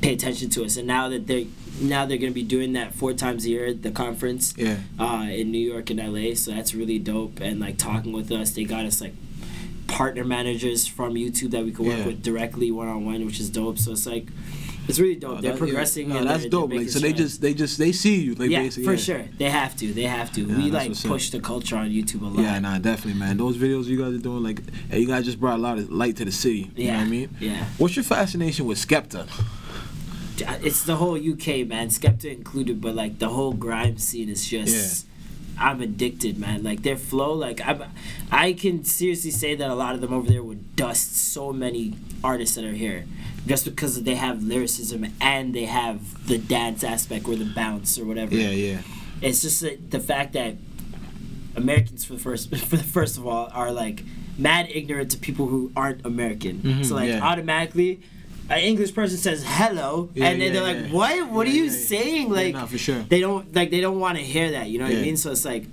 [0.00, 0.76] pay attention to us.
[0.76, 1.46] And now that they
[1.80, 4.78] now they're gonna be doing that four times a year at the conference Yeah.
[4.98, 6.34] uh, in New York and LA.
[6.34, 7.40] So that's really dope.
[7.40, 9.14] And like talking with us, they got us like
[9.86, 12.06] partner managers from YouTube that we could work Yeah.
[12.06, 13.78] with directly one on one, which is dope.
[13.78, 14.26] So it's like
[14.88, 15.38] It's really dope.
[15.38, 16.06] Oh, they're progressing.
[16.08, 16.70] Yeah, no, and that's they're- dope.
[16.70, 17.18] they're Like, so they strides.
[17.32, 18.34] just they just they see you.
[18.36, 18.96] Like, yeah, basically, for yeah.
[18.98, 19.24] sure.
[19.36, 19.92] They have to.
[19.92, 20.44] They have to.
[20.44, 22.38] we like push the culture on YouTube a lot.
[22.42, 23.36] Yeah, nah, definitely, man.
[23.36, 25.90] Those videos you guys are doing, like, hey, you guys just brought a lot of
[25.90, 26.70] light to the city.
[26.76, 27.28] You know Yeah, what I mean?
[27.40, 27.64] yeah.
[27.78, 29.26] What's your fascination with Skepta?
[30.40, 35.06] It's the whole UK man, Skepta included, but like the whole grime scene is just.
[35.58, 36.62] I'm addicted, man.
[36.62, 37.88] Like their flow, like I,
[38.30, 41.94] I can seriously say that a lot of them over there would dust so many
[42.22, 43.06] artists that are here,
[43.46, 48.04] just because they have lyricism and they have the dance aspect or the bounce or
[48.04, 48.34] whatever.
[48.34, 48.80] Yeah, yeah.
[49.22, 50.56] It's just that the fact that
[51.56, 54.02] Americans, for the first, for the first of all, are like
[54.36, 56.58] mad ignorant to people who aren't American.
[56.58, 57.22] Mhm, so like yeah.
[57.22, 58.00] automatically,
[58.48, 60.82] an English person says hello, Yeah, and then yeah, they're yeah.
[60.84, 61.30] like, "What?
[61.30, 63.02] What are you saying?" Like nah, for sure.
[63.08, 64.68] they don't like they don't want to hear that.
[64.68, 65.16] You know what I mean?
[65.16, 65.64] So it's like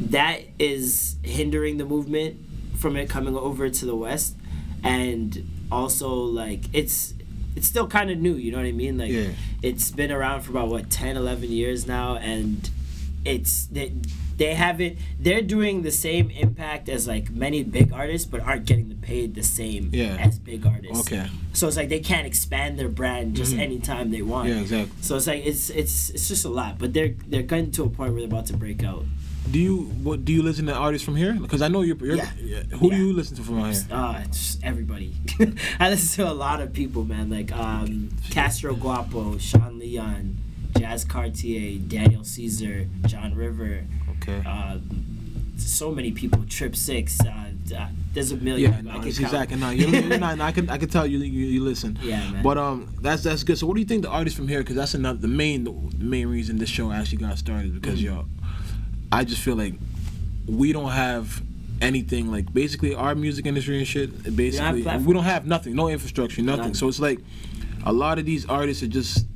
[0.00, 2.38] that is hindering the movement
[2.76, 4.36] from it coming over to the West,
[4.82, 7.14] and also like it's
[7.56, 8.34] it's still kind of new.
[8.34, 8.98] You know what I mean?
[8.98, 9.10] Like
[9.62, 12.68] it's been around for about what 10 11 years now and
[13.24, 13.92] it's they,
[14.42, 18.88] they haven't they're doing the same impact as like many big artists but aren't getting
[18.94, 20.16] the paid the same Yeah.
[20.26, 21.26] as big artists Okay.
[21.58, 23.66] so it's like they can't expand their brand just Mhm.
[23.68, 24.94] anytime they want Yeah, exactly.
[25.06, 27.90] so it's like it's it's it's just a lot but they're they're getting to a
[27.96, 29.04] point where they're about to break out
[29.54, 29.76] Do you
[30.06, 31.34] what do you listen to artists from here?
[31.44, 31.98] Because I know you're.
[32.08, 32.62] you're Yeah.
[32.80, 33.74] Who do you listen to from here?
[33.90, 35.08] uh just everybody
[35.82, 37.90] i listen to a lot of people man like um
[38.36, 40.22] castro guapo sean leon
[40.78, 42.76] jazz cartier daniel caesar
[43.12, 43.74] john river
[44.22, 44.42] Okay.
[44.46, 44.78] uh,
[45.56, 46.44] so many people.
[46.48, 47.20] Trip Six.
[47.20, 48.72] Uh, uh, there's a million.
[48.72, 49.56] yeah, I no, it's exactly.
[49.56, 50.40] No, you're, you're not.
[50.48, 51.98] I can I can tell you you, you listen.
[52.02, 52.42] Yeah, man.
[52.42, 53.58] But um, that's that's good.
[53.58, 54.58] So what do you think the artists from here?
[54.58, 55.72] Because that's another the main the
[56.04, 57.80] main reason this show actually got started.
[57.80, 58.14] Because Mm-hmm.
[58.16, 58.24] yo,
[59.10, 59.74] I just feel like
[60.46, 61.42] we don't have
[61.80, 64.36] anything like basically our music industry and shit.
[64.36, 65.14] Basically, we platform.
[65.14, 66.64] don't have nothing, no infrastructure, nothing.
[66.66, 66.74] None.
[66.74, 67.20] So it's like
[67.84, 69.26] a lot of these artists are just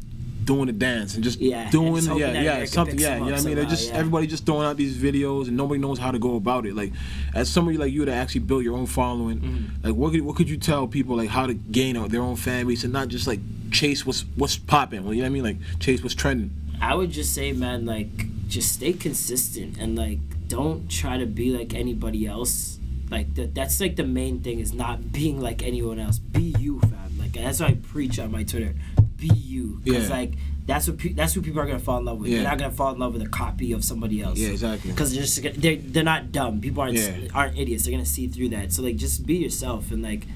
[0.47, 3.41] doing the dance and just Yeah, doing just yeah yeah something yeah you know what
[3.41, 3.99] I mean they're somehow, just yeah.
[3.99, 6.93] everybody just throwing out these videos and nobody knows how to go about it like
[7.35, 9.87] as somebody like you that actually build your own following Mm-hmm.
[9.87, 12.67] like what could, what could you tell people like how to gain their own fan
[12.67, 15.59] base and not just like chase what's what's popping you know what I mean like
[15.81, 18.09] chase what's trending I would just say, man, like
[18.49, 22.79] just stay consistent and like don't try to be like anybody else.
[23.11, 23.55] Like that.
[23.55, 26.19] That's like the main thing is not being like anyone else.
[26.19, 27.19] Be you, fam.
[27.19, 28.75] Like that's what I preach on my Twitter.
[29.17, 30.15] Be you, because Yeah.
[30.17, 30.33] like
[30.67, 32.29] that's what pe- that's who people are gonna fall in love with.
[32.31, 32.39] Yeah.
[32.39, 34.39] They're not gonna fall in love with a copy of somebody else.
[34.39, 34.91] Yeah, exactly.
[34.91, 36.61] Because they're just gonna- they're they're not dumb.
[36.61, 37.13] People aren't Yeah.
[37.35, 37.85] aren't idiots.
[37.85, 38.73] They're gonna see through that.
[38.73, 40.27] So like just be yourself and like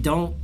[0.00, 0.34] don't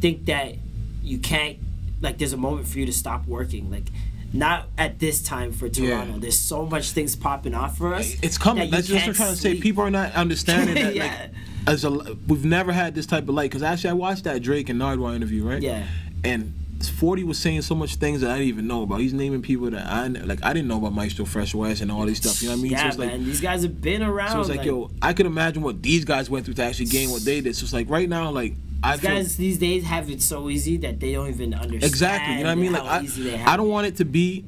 [0.00, 0.56] think that
[1.02, 1.58] you can't
[2.02, 3.86] like there's a moment for you to stop working like
[4.32, 6.14] not at this time for Toronto.
[6.14, 6.18] Yeah.
[6.20, 8.14] There's so much things popping off for us.
[8.22, 10.94] it's coming that that's just what I'm trying to say people are not understanding that
[10.96, 11.04] Yeah.
[11.04, 11.30] like
[11.66, 11.90] as a
[12.26, 15.14] we've never had this type of light because actually I watched that Drake and Nardwuar
[15.14, 15.84] interview right Yeah.
[16.24, 16.54] and
[16.88, 19.00] 40 was saying so much things that I didn't even know about.
[19.00, 20.42] He's naming people that I like.
[20.42, 22.42] I didn't know about Maestro Fresh Wes and all these stuff.
[22.42, 22.72] You know what I mean?
[22.72, 23.24] Yeah, so it's like, man.
[23.24, 24.30] These guys have been around.
[24.32, 27.10] so it's like, yo, I could imagine what these guys went through to actually gain
[27.10, 27.54] what they did.
[27.56, 30.78] So it's like right now, like I these guys these days have it so easy
[30.78, 31.82] that they don't even understand.
[31.84, 32.34] exactly.
[32.36, 32.72] You know what I mean?
[32.72, 33.70] Like I, easy they have I don't it.
[33.70, 34.44] want it to be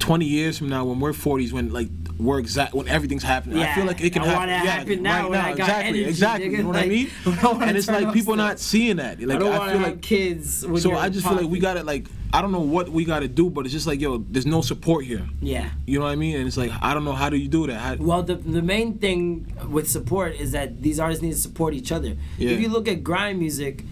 [0.00, 3.58] 20 years from now when we're 40s when like we're exact when everything's happening.
[3.58, 4.48] I Yeah, feel like it can I happen.
[4.48, 5.46] it yeah, happen now right when now.
[5.46, 6.48] I got exactly, energy, exactly.
[6.48, 6.52] nigga.
[6.52, 7.10] You know what I mean?
[7.26, 8.36] I And it's like people stuff.
[8.36, 9.20] not seeing that.
[9.20, 10.60] Like I don't I feel like kids.
[10.82, 13.50] So I just feel like we gotta like I don't know what we gotta do,
[13.50, 15.26] but it's just like yo, there's no support here.
[15.40, 15.70] Yeah.
[15.86, 16.36] You know what I mean?
[16.36, 17.78] And it's like I don't know how do you do that?
[17.78, 21.74] How, Well, the the main thing with support is that these artists need to support
[21.74, 22.16] each other.
[22.38, 22.50] Yeah.
[22.50, 23.84] If you look at grime music,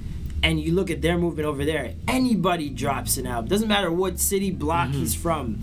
[0.43, 3.49] and you look at their movement over there, anybody drops an album.
[3.49, 4.99] Doesn't matter what city block mm-hmm.
[5.01, 5.59] he's from.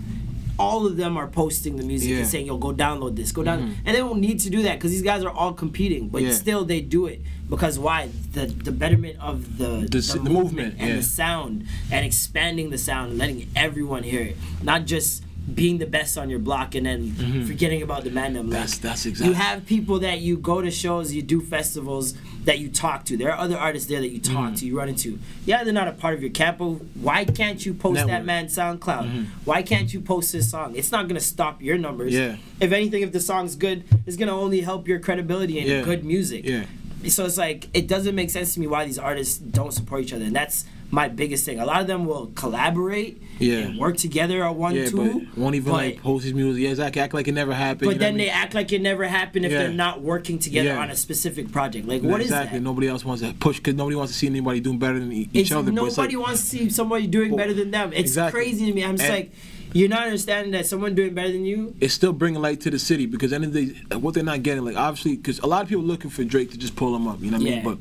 [0.58, 2.14] All of them are posting the music Mm-hmm.
[2.14, 2.20] Yeah.
[2.22, 4.74] and saying, "Yo, go download this, go down." And they don't need to do that
[4.78, 6.32] because these guys are all competing, but Yeah.
[6.32, 8.08] still they do it because why?
[8.32, 10.96] The the betterment of the The the movement, and yeah.
[10.96, 15.22] the sound and expanding the sound and letting everyone hear it, not just
[15.54, 18.44] being the best on your block and then forgetting about the man them.
[18.50, 18.52] Mm-hmm.
[18.82, 19.26] That's- exactly.
[19.28, 23.16] You have people that you go to shows, you do festivals that you talk to.
[23.16, 24.54] There are other artists there that you talk Mm-hmm.
[24.54, 25.18] to, you run into.
[25.46, 28.18] Yeah, they're not a part of your camp, but why can't you post that Network.
[28.20, 28.26] Mm-hmm.
[28.26, 29.26] man SoundCloud?
[29.44, 30.74] Why can't you post his song?
[30.76, 32.14] It's not gonna stop your numbers.
[32.14, 32.36] Yeah.
[32.60, 35.82] If anything, if the song's good, it's gonna only help your credibility and Yeah.
[35.82, 36.44] good music.
[36.44, 36.64] Yeah.
[37.08, 40.12] So it's like it doesn't make sense to me why these artists don't support each
[40.12, 41.60] other, and that's my biggest thing.
[41.60, 43.58] A lot of them will collaborate Yeah.
[43.58, 46.62] and work together on one yeah, two, but won't even but- like post his music.
[46.62, 47.02] Yeah, exactly.
[47.02, 47.90] Act like it never happened.
[47.90, 48.32] but then they mean?
[48.32, 49.58] act like it never happened if Yeah.
[49.64, 50.80] they're not working together Yeah.
[50.80, 51.86] on a specific project.
[51.86, 52.58] Like, Yeah, what is exactly.
[52.58, 52.64] that?
[52.64, 55.28] Nobody else wants to push because nobody wants to see anybody doing better than each
[55.34, 55.70] It's, other.
[55.70, 57.90] nobody like, wants to see somebody doing better than them.
[57.92, 58.40] It's Exactly.
[58.40, 58.82] crazy to me.
[58.84, 59.32] I'm just And- like,
[59.74, 61.74] you're not understanding that someone doing better than you.
[61.82, 64.42] it's still bringing light to the city because end of the day, what they're not
[64.42, 67.06] getting, like obviously, because a lot of people looking for Drake to just pull them
[67.06, 67.18] up.
[67.22, 67.62] You know what I mean?
[67.62, 67.76] But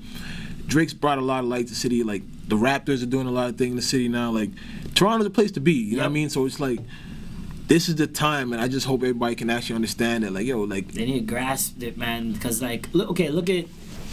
[0.67, 2.03] Drake's brought a lot of light to the city.
[2.03, 4.31] Like the Raptors are doing a lot of things in the city now.
[4.31, 4.49] Like
[4.95, 5.73] Toronto's a place to be.
[5.73, 6.29] You know what I mean?
[6.29, 6.79] So it's like
[7.67, 10.31] this is the time, and I just hope everybody can actually understand it.
[10.31, 12.31] Like yo, like They need to grasp it, man.
[12.33, 13.65] Because like, look, okay, look at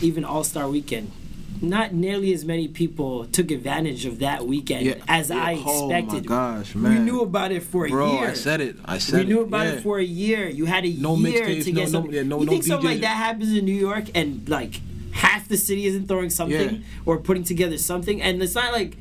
[0.03, 1.11] even All Star Weekend.
[1.63, 4.95] Not nearly as many people took advantage of that weekend Yeah.
[5.07, 5.37] as Yeah.
[5.43, 6.27] I Oh my expected.
[6.27, 8.31] gosh, We knew about it for a bro, year.
[8.31, 8.77] I said it.
[8.85, 9.29] I said we it.
[9.29, 9.73] knew about yeah.
[9.75, 10.49] it for a year.
[10.49, 12.29] You had a No year to no- get no- something.
[12.29, 14.81] no- you think something like that happens in New York and like
[15.15, 16.81] half the city isn't throwing something Yeah.
[17.07, 18.97] or putting together something, and it's not like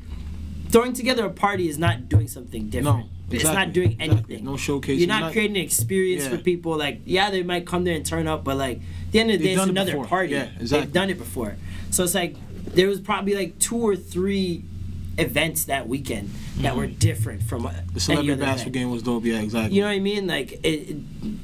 [0.70, 2.98] throwing together a party is not doing something different.
[2.98, 4.14] No, It's not doing exactly.
[4.36, 4.44] anything.
[4.44, 4.98] No showcase.
[4.98, 6.76] You're not, not- creating an experience for people.
[6.76, 9.38] Like, yeah, they might come there and turn up, but like, at the end of
[9.38, 10.32] the They've day, it's done it another party.
[10.32, 10.80] Yeah, exactly.
[10.80, 11.56] They've done it before.
[11.90, 12.36] So it's like
[12.74, 14.64] there was probably like two or three
[15.18, 17.94] events that weekend that were different from Mm-hmm.
[17.94, 19.24] The celebrity basketball game was dope.
[19.24, 19.76] Yeah, exactly.
[19.76, 20.26] You know what I mean?
[20.26, 20.96] Like it, it,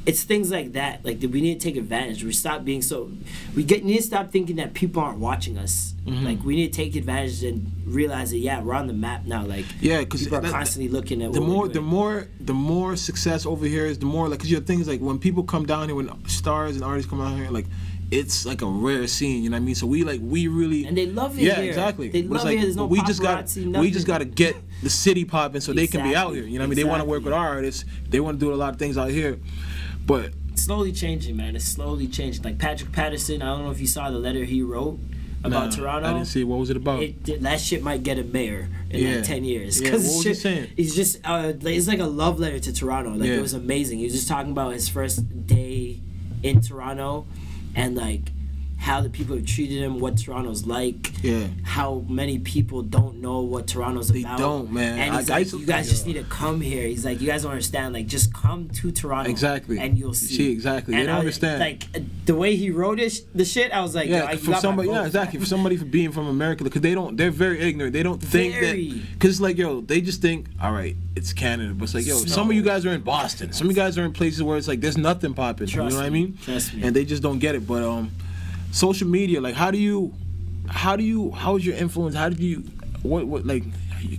[0.06, 1.04] it's things like that.
[1.04, 2.24] Like that we need to take advantage.
[2.24, 3.10] We stop being so.
[3.54, 5.94] We get need to stop thinking that people aren't watching us.
[6.04, 6.24] Mm-hmm.
[6.24, 9.44] Like we need to take advantage and realize that yeah, we're on the map now.
[9.44, 12.54] Like Yeah, because people are constantly looking at the what we're more the more the
[12.54, 15.66] more success over here is the more like because your things like when people come
[15.66, 17.66] down here when stars and artists come out here like
[18.10, 20.84] it's like a rare scene you know what I mean so we like we really
[20.84, 21.64] and they love it yeah here.
[21.70, 22.62] exactly They But it's love like, it.
[22.62, 25.86] There's no we just got we just got to get the city popping so they
[25.86, 27.48] can be out here you know what I mean they want to work with our
[27.48, 29.38] artists they want to do a lot of things out here
[30.06, 31.56] but slowly changing, man.
[31.56, 32.42] It's slowly changing.
[32.42, 33.40] Like Patrick Patterson.
[33.42, 34.98] I don't know if you saw the letter he wrote
[35.42, 36.08] about nah, Toronto.
[36.08, 39.00] I didn't see what was it about it, that shit might get a mayor in
[39.02, 39.14] Yeah.
[39.16, 39.80] like 10 years.
[39.80, 40.68] Yeah, what was he saying?
[40.76, 43.12] He's just, uh, it's like a love letter to Toronto.
[43.14, 43.36] Like, Yeah.
[43.36, 43.98] it was amazing.
[44.00, 46.00] He was just talking about his first day
[46.42, 47.26] in Toronto
[47.74, 48.32] and, like,
[48.80, 51.48] how the people have treated him, what Toronto's like, Yeah.
[51.64, 54.38] how many people don't know what Toronto's They about.
[54.38, 54.98] don't, man.
[54.98, 56.86] And he's I like, to- you guys just need to come here.
[56.88, 57.92] He's like, you guys don't understand.
[57.92, 59.28] Like, just come to Toronto.
[59.30, 59.78] Exactly.
[59.78, 60.34] And you'll see.
[60.34, 60.94] See, exactly.
[60.94, 61.60] They And don't I- understand.
[61.60, 61.88] Like,
[62.24, 64.88] the way he wrote it, the shit, I was like, Yeah, I- you got somebody.
[64.88, 65.38] Yeah, exactly.
[65.38, 67.18] For somebody for being from America, because they don't.
[67.18, 67.92] They're very ignorant.
[67.92, 68.88] They don't think Very.
[68.92, 69.12] that.
[69.12, 72.16] Because it's like, yo, they just think, all right, it's Canada, but it's like, yo,
[72.16, 73.52] some of you guys are in Boston.
[73.52, 75.66] Some of you guys are in places where it's like there's nothing popping.
[75.68, 76.38] you Trust know what I mean?
[76.42, 76.82] Trust me.
[76.82, 77.66] And they just don't get it.
[77.66, 78.10] But um,
[78.70, 80.14] social media, like, how do you,
[80.68, 82.14] how do you, how's your influence?
[82.14, 82.64] How did you,
[83.02, 83.64] what, what, like,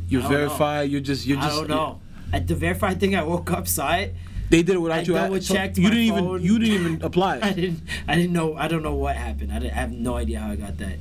[0.10, 0.38] you're don't know.
[0.38, 0.90] verified.
[0.90, 2.02] You're just, you're just I don't know.
[2.34, 4.14] At the verified thing, I woke up, saw it.
[4.50, 5.14] They did it without I you.
[5.14, 6.36] double so checked You didn't phone.
[6.42, 6.46] even.
[6.46, 7.40] You didn't even apply.
[7.42, 7.82] I didn't.
[8.08, 8.56] I didn't know.
[8.56, 9.52] I don't know what happened.
[9.52, 10.98] I, didn't, I have no idea how I got that.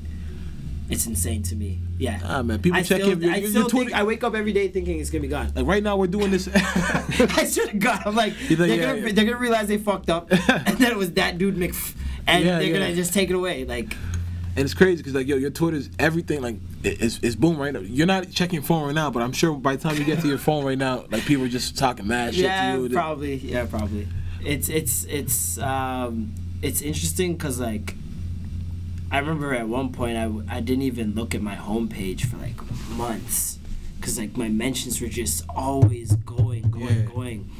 [0.88, 1.78] It's insane to me.
[1.98, 2.20] Yeah.
[2.24, 4.34] Ah, man, people I check still, in- your- I still Twitter- think I wake up
[4.34, 5.52] every day thinking it's gonna be gone.
[5.54, 6.48] Like right now, we're doing this.
[6.54, 9.12] I swear to God, I'm like, like, they're, yeah, gonna, yeah.
[9.12, 11.74] they're gonna realize they fucked up, and then it was that dude Mc,
[12.30, 12.78] and Yeah, they're yeah.
[12.78, 13.64] gonna just take it away.
[13.64, 13.94] Like,
[14.56, 17.80] And it's crazy because like yo, your Twitter's everything like it's, it's boom right now.
[17.80, 20.28] You're not checking phone right now, but I'm sure by the time you get to
[20.28, 22.88] your phone right now, like people are just talking mad shit yeah, to you.
[22.90, 23.34] probably.
[23.36, 24.08] Yeah, probably.
[24.44, 27.94] It's it's it's um it's interesting because like
[29.12, 32.54] I remember at one point I, I didn't even look at my homepage for like
[32.90, 33.58] months
[33.98, 37.02] because like my mentions were just always going going Yeah.
[37.14, 37.50] going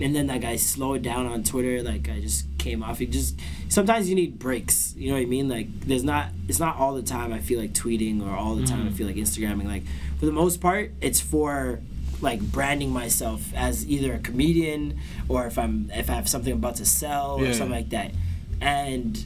[0.00, 3.00] and then like I slowed down on Twitter like I just came off.
[3.00, 5.48] It just sometimes you need breaks you know what I mean?
[5.48, 8.64] Like there's not it's not all the time I feel like tweeting or all the
[8.66, 8.88] time Mm-hmm.
[8.88, 9.66] I feel like Instagramming.
[9.66, 9.82] Like
[10.18, 11.80] for the most part it's for
[12.20, 16.58] like branding myself as either a comedian or if I'm if I have something I'm
[16.58, 18.12] about to sell or something like that.
[18.60, 19.24] And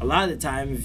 [0.00, 0.82] a lot of the time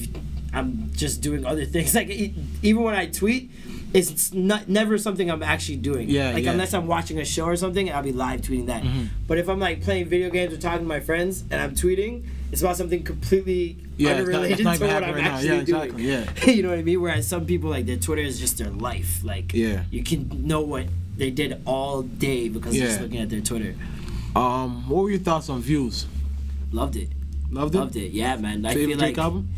[0.54, 3.52] I'm just doing other things like even when I tweet
[3.96, 6.52] it's not never something I'm actually doing Yeah, like yeah.
[6.52, 9.06] unless I'm watching a show or something I'll be live tweeting that Mm-hmm.
[9.28, 12.26] but if I'm like playing video games or talking to my friends and I'm tweeting
[12.52, 15.48] it's about something completely Yeah, it's not- unrelated it's not to what I'm right actually
[15.50, 16.10] Yeah, exactly, doing
[16.46, 16.46] yeah.
[16.56, 19.24] you know what I mean whereas some people like their Twitter is just their life
[19.24, 19.84] like Yeah.
[19.92, 20.86] you can know what
[21.18, 23.76] they did all day because they're just looking at their Twitter
[24.36, 26.06] Um, what were your thoughts on Views?
[26.72, 27.10] loved it
[27.52, 27.78] Loved it.
[27.78, 29.50] loved it yeah man I Favorite feel like album?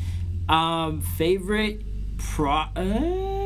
[0.47, 1.81] Um, favorite
[2.17, 2.51] pro.
[2.75, 3.36] Uh,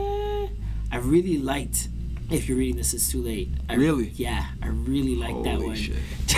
[0.91, 1.87] I really liked.
[2.29, 3.49] If you're reading this, it's too late.
[3.67, 4.07] I, Really?
[4.15, 5.75] Yeah, I really liked that Holy one.
[5.75, 5.97] shit.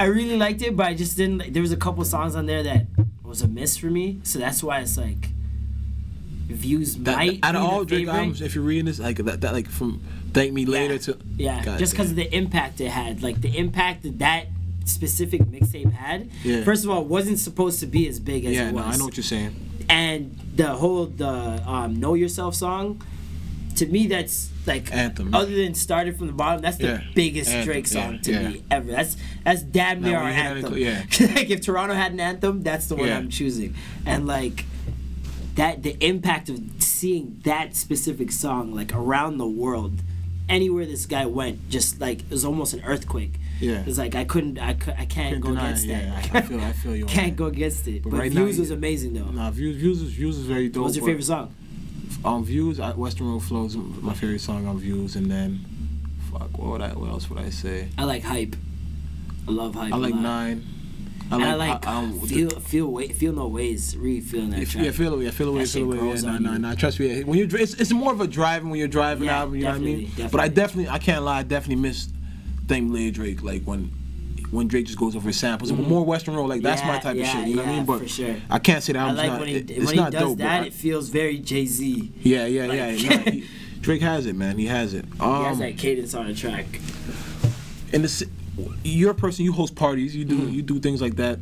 [0.00, 1.38] I really liked it, but I just didn't.
[1.38, 2.86] Like, there was a couple songs on there that
[3.22, 5.28] was a miss for me, so that's why it's like
[6.48, 8.14] views That, might out of all Drake favorite.
[8.14, 10.00] albums, if you're reading this, like that, that like from
[10.32, 13.56] Thank Me Later to Yeah, God just because of the impact it had, like the
[13.56, 14.46] impact that that
[14.84, 16.30] specific mixtape had.
[16.44, 16.62] Yeah.
[16.64, 18.94] First of all, it wasn't supposed to be as big as yeah, it no, was.
[18.94, 19.54] I know what you're saying.
[19.88, 21.28] and the whole the
[21.68, 23.02] um, know yourself song
[23.76, 25.34] to me that's like Anthem.
[25.34, 27.02] other than started from the bottom that's the Yeah.
[27.14, 28.48] biggest Anthem, drake song yeah, to yeah.
[28.48, 31.34] me ever that's that's damn near Now, our when you hit anthem that, yeah.
[31.36, 34.64] like if toronto had an anthem that's the one i'm choosing and like
[35.54, 40.00] that the impact of seeing that specific song like around the world
[40.48, 43.82] anywhere this guy went just like it was almost an earthquake Yeah.
[43.86, 46.30] it's like i couldn't i, cou- I can't Couldn't go against it, that yeah.
[46.34, 48.70] I feel- I feel you can't go against it But but, right now, views was
[48.70, 50.82] you- amazing though Nah, Views, Views is Views is very dope.
[50.82, 51.54] what was your favorite song
[52.24, 52.80] Um, views.
[52.80, 55.64] I, Weston Road Flows my favorite song on views, and then,
[56.30, 56.88] fuck, what would I?
[56.90, 57.88] What else would I say?
[57.98, 58.56] I like hype.
[59.46, 59.92] I love hype.
[59.92, 60.64] I like nine.
[61.30, 63.96] And I like I, um, feel feel way, feel no ways.
[63.96, 64.84] Really feeling that track.
[64.84, 65.96] yeah, feel away, feel away, That feel away.
[65.96, 66.74] Yeah, on nah, nah.
[66.74, 67.24] Trust me.
[67.24, 69.56] When you're, it's, it's more of a driving when you're driving Yeah, album.
[69.56, 70.04] You know what I mean?
[70.06, 70.88] definitely, But I definitely.
[70.88, 71.40] I can't lie.
[71.40, 72.08] I definitely miss
[72.68, 73.42] Thing Lay Drake.
[73.42, 73.90] Like when,
[74.50, 75.72] when Drake just goes over his samples.
[75.72, 77.48] More Weston Road, Like that's my Yeah, type of shit.
[77.48, 77.84] You know what I mean?
[77.84, 78.36] But for sure.
[78.50, 79.40] I can't say that I album's like not.
[79.40, 80.38] when he it- it's when he does dope.
[80.38, 80.62] that.
[80.62, 82.12] I- it feels very Jay Z.
[82.22, 83.08] yeah, yeah, like- yeah.
[83.24, 83.44] nah, he-
[83.80, 84.58] Drake has it, man.
[84.58, 85.04] He has it.
[85.20, 86.66] Um, He has that cadence on the track.
[87.92, 88.26] And the ci-
[88.82, 90.46] you're a person you host parties you Mm-hmm.
[90.46, 91.38] do you do things like that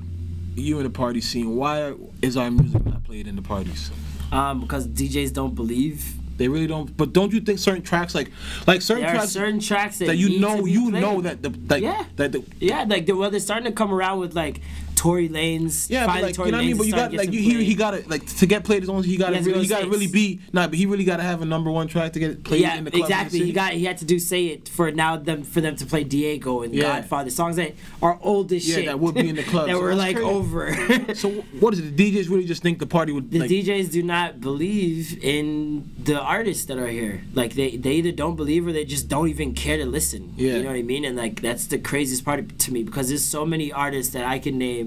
[0.57, 3.91] you in the party scene why is our music not played in the parties
[4.33, 6.05] Um, because DJs don't believe.
[6.37, 8.31] They really don't but don't you think certain tracks like
[8.67, 11.01] like certain There tracks certain tracks that, that you know you played.
[11.01, 12.05] know that the like Yeah.
[12.17, 14.61] that the Yeah, like the, well, they're starting to come around with like
[14.97, 15.91] Tory Lanez.
[15.91, 16.77] yeah, but like Tory you know what I mean.
[16.77, 18.83] But you got to like you hear he got to like to get played.
[18.83, 20.67] It's only he got He to really, he got to really be nah.
[20.69, 22.85] But he really got to have a number one track to get played Yeah, in
[22.85, 23.03] the club.
[23.05, 23.41] exactly.
[23.45, 26.05] He got he had to do "Say It" for now them for them to play
[26.05, 26.83] Diego and Yeah.
[27.01, 28.87] Godfather songs that are old as Yeah, shit.
[28.87, 30.31] that would be in the club, that so were like crazy.
[30.31, 30.65] over.
[31.15, 31.31] So
[31.61, 31.97] what is it?
[31.97, 33.39] The DJs really just think the party would be.
[33.39, 33.51] the like.
[33.51, 37.23] DJs do not believe in the artists that are here.
[37.35, 40.33] Like they, they either don't believe or they just don't even care to listen.
[40.37, 40.57] Yeah.
[40.57, 41.05] You know what I mean?
[41.05, 44.39] And like that's the craziest part to me because there's so many artists that I
[44.39, 44.84] can name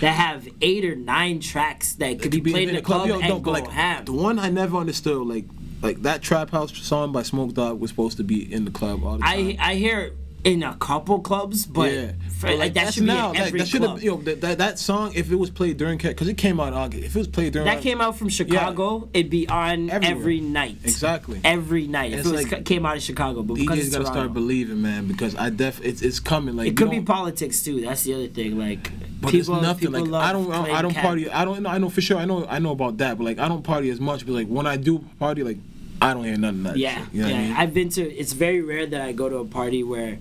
[0.00, 3.20] that have eight or nine tracks that could be could played in a club, Yo,
[3.20, 4.04] and go like ham.
[4.04, 5.46] the one I never understood, like
[5.82, 9.02] like that trap house song by Smoke Dawg was supposed to be in the club
[9.04, 9.56] all the time.
[9.58, 10.12] I I hear
[10.44, 13.46] in a couple clubs, but yeah, for- But, like, that should be now, in like,
[13.48, 13.96] every that should club.
[13.96, 16.68] have, yo, that, that that song if it was played during because it came out
[16.68, 17.04] in August.
[17.04, 20.16] If it was played during that came out from Chicago, it'd be on Everywhere.
[20.18, 20.76] every night.
[20.82, 21.40] exactly.
[21.44, 22.12] Every night.
[22.12, 24.80] If it was, like- came out of Chicago, but because DJs gotta Toronto, start believing,
[24.80, 26.56] man, because I def it's it's coming.
[26.56, 27.80] Like it could be politics too.
[27.82, 28.58] That's the other thing.
[28.58, 31.04] Like But people, it's nothing like I don't I don't cat.
[31.04, 33.38] party I don't I know for sure I know I know about that but like
[33.38, 35.58] I don't party as much but like when I do party like
[36.00, 37.36] I don't hear nothing that Yeah, shit, you know yeah.
[37.36, 37.52] I mean?
[37.52, 38.02] I've been to.
[38.02, 40.18] It's very rare that I go to a party where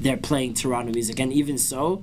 [0.00, 2.02] they're playing Toronto music, and even so,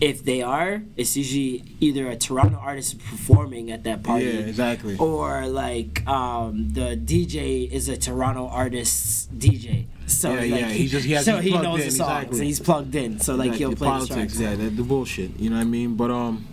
[0.00, 4.26] if they are, it's usually either a Toronto artist performing at that party.
[4.26, 4.96] yeah, exactly.
[4.98, 10.86] Or like um, the DJ is a Toronto artist's DJ, so Yeah, like, yeah, he
[10.86, 12.38] just- he has- so he knows in, the songs exactly.
[12.38, 13.18] and he's plugged in.
[13.20, 15.38] So like he'll play politics, the yeah, the bullshit.
[15.40, 15.94] You know what I mean?
[15.96, 16.46] But um,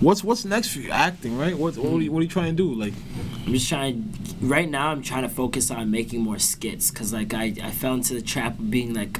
[0.00, 0.90] what's what's next for you?
[0.90, 1.56] Acting, right?
[1.56, 2.74] What what are you, what are you trying to do?
[2.74, 2.94] Like,
[3.46, 4.14] I'm just trying.
[4.40, 7.94] Right now, I'm trying to focus on making more skits because like I, I fell
[7.94, 9.18] into the trap of being like.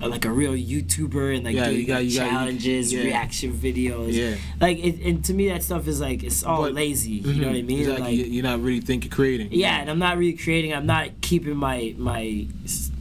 [0.00, 3.02] Like a real YouTuber and like Yeah, doing you got- you got- you- challenges, yeah.
[3.02, 4.12] reaction videos.
[4.12, 4.36] Yeah.
[4.60, 7.10] Like, it, and to me, that stuff is like it's all But- lazy.
[7.12, 7.40] You mm-hmm.
[7.40, 7.78] know what I mean?
[7.80, 8.02] Exactly.
[8.04, 9.48] Like, You- You're not really thinking creating.
[9.52, 10.72] yeah, and I'm not really creating.
[10.74, 12.46] I'm not keeping my my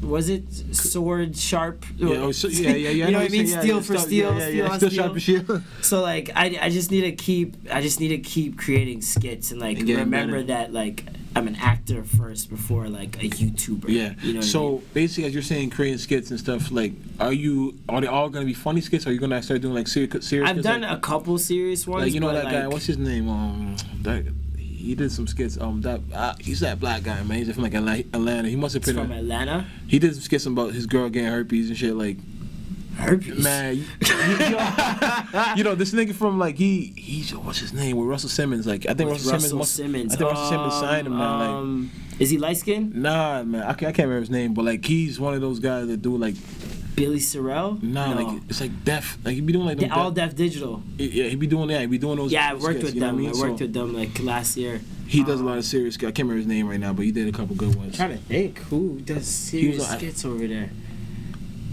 [0.02, 0.44] was it
[0.76, 1.86] sword sharp?
[1.98, 2.90] Yeah, oh, so, yeah, yeah, yeah.
[3.08, 3.48] you know what I mean?
[3.48, 5.18] Steel for steel, yeah, yeah, steel yeah, steel.
[5.18, 5.62] shit.
[5.82, 9.52] So like I, I just need to keep I just need to keep creating skits
[9.52, 10.44] and like And remember better.
[10.48, 11.04] that like
[11.36, 13.86] I'm an actor first before like a YouTuber.
[13.88, 14.14] Yeah.
[14.22, 14.82] You know what I so mean?
[14.94, 18.46] basically, as you're saying, creating skits and stuff, like, are you are they all gonna
[18.46, 19.06] be funny skits?
[19.06, 20.28] Or are you gonna start doing like serious?
[20.28, 22.06] serious I've done like, a couple serious ones.
[22.06, 22.68] like you know that guy.
[22.68, 23.30] What's his name?
[23.30, 24.26] Um, that
[24.58, 25.58] he did some skits.
[25.60, 27.38] Um, that uh, he's that black guy, man.
[27.44, 28.48] He's from like Atlanta.
[28.48, 28.96] He must have been.
[28.96, 29.66] from A, Atlanta.
[29.88, 31.96] he did some skits about his girl getting herpes and shit.
[31.96, 32.18] Like,
[33.00, 33.44] Herpes.
[33.44, 33.84] man, you,
[34.50, 38.68] know, you know, this nigga from like he he's what's his name with Russell Simmons.
[38.68, 39.72] Like I think Russell, Russell Simmons.
[39.72, 40.14] Simmons.
[40.14, 41.40] I think Russell Simmons signed him, man.
[41.40, 41.50] Like.
[41.50, 42.96] Um, is he light skinned?
[42.96, 45.60] Nah, man, I can't, I can't remember his name, but like he's one of those
[45.60, 46.36] guys that do like
[46.96, 47.82] Billy Sorrell?
[47.82, 48.22] nah, no.
[48.22, 49.18] like it's like deaf.
[49.24, 50.84] Like he be doing like them all deaf- digital.
[50.98, 51.82] Yeah, he be doing that.
[51.82, 52.32] He be doing those.
[52.32, 53.18] Yeah, I worked skits, with them.
[53.20, 54.82] I, I, worked So, with them like last year.
[55.08, 55.96] He does a lot of serious.
[55.96, 57.96] I can't remember his name right now, but he did a couple good ones.
[57.96, 60.70] trying to think who does serious like- skits over there.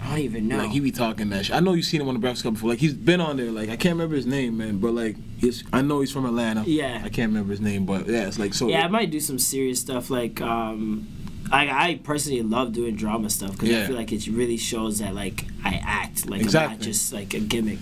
[0.07, 0.57] I don't even know.
[0.59, 1.55] Like he be talking that shit.
[1.55, 2.69] I know you've seen him on the Breakfast Club before.
[2.69, 3.51] Like he's been on there.
[3.51, 4.77] Like I can't remember his name, man.
[4.77, 6.63] But like he's, I know he's from Atlanta.
[6.65, 7.01] Yeah.
[7.03, 8.69] I can't remember his name, but yeah, it's like so.
[8.69, 10.09] Yeah, I might do some serious stuff.
[10.09, 11.07] Like, um,
[11.51, 13.83] I, I personally love doing drama stuff because Yeah.
[13.83, 17.33] I feel like it really shows that like I act like I'm not just like
[17.33, 17.79] a gimmick.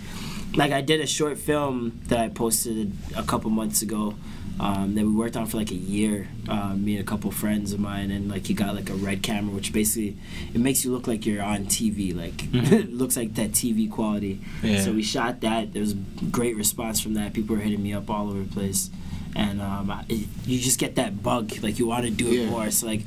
[0.55, 4.15] Like I did a short film that I posted a couple months ago.
[4.57, 7.73] Um, that we worked on for like a year, uh, me and a couple friends
[7.73, 10.15] of mine, and like you got like a red camera, which basically
[10.53, 14.35] it makes you look like you're on TV, like it looks like that TV quality.
[14.35, 14.67] Mm-hmm.
[14.67, 14.79] Yeah.
[14.81, 15.73] So we shot that.
[15.73, 15.93] There was
[16.31, 17.33] great response from that.
[17.33, 18.89] People were hitting me up all over the place,
[19.35, 22.43] and um, I- it, you just get that bug, like you want to do it
[22.45, 22.49] Yeah.
[22.49, 22.71] more.
[22.71, 23.01] So like,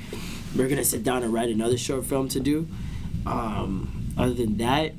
[0.55, 2.69] we're gonna sit down and write another short film to do.
[3.25, 4.93] Um, other than that,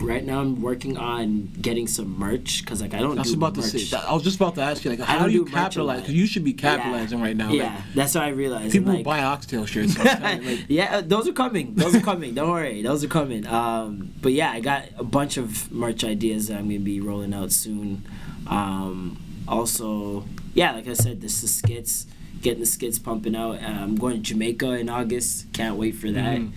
[0.00, 3.18] right now I'm working on getting some merch because like I don't.
[3.18, 3.70] I was do about to merch.
[3.86, 3.96] say.
[3.96, 6.00] I was just about to ask you, like, how do you do capitalize?
[6.02, 7.24] Because you should be capitalizing Yeah.
[7.24, 7.50] right now.
[7.52, 8.72] Yeah, Like, that's what I realized.
[8.72, 9.98] people like, buy oxtail shirts.
[9.98, 11.74] Like, yeah, those are coming.
[11.74, 12.34] Those are coming.
[12.34, 13.46] Don't worry, those are coming.
[13.46, 17.34] Um, but yeah, I got a bunch of merch ideas that I'm gonna be rolling
[17.34, 18.04] out soon.
[18.46, 20.24] Um, also,
[20.54, 22.06] yeah, like I said, this is skits.
[22.40, 23.56] getting the skits pumping out.
[23.60, 25.52] Uh, I'm going to Jamaica in August.
[25.52, 26.38] Can't wait for that.
[26.38, 26.52] Mhm.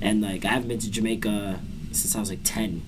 [0.00, 1.58] And like I haven't been to Jamaica
[1.96, 2.82] since I was like ten.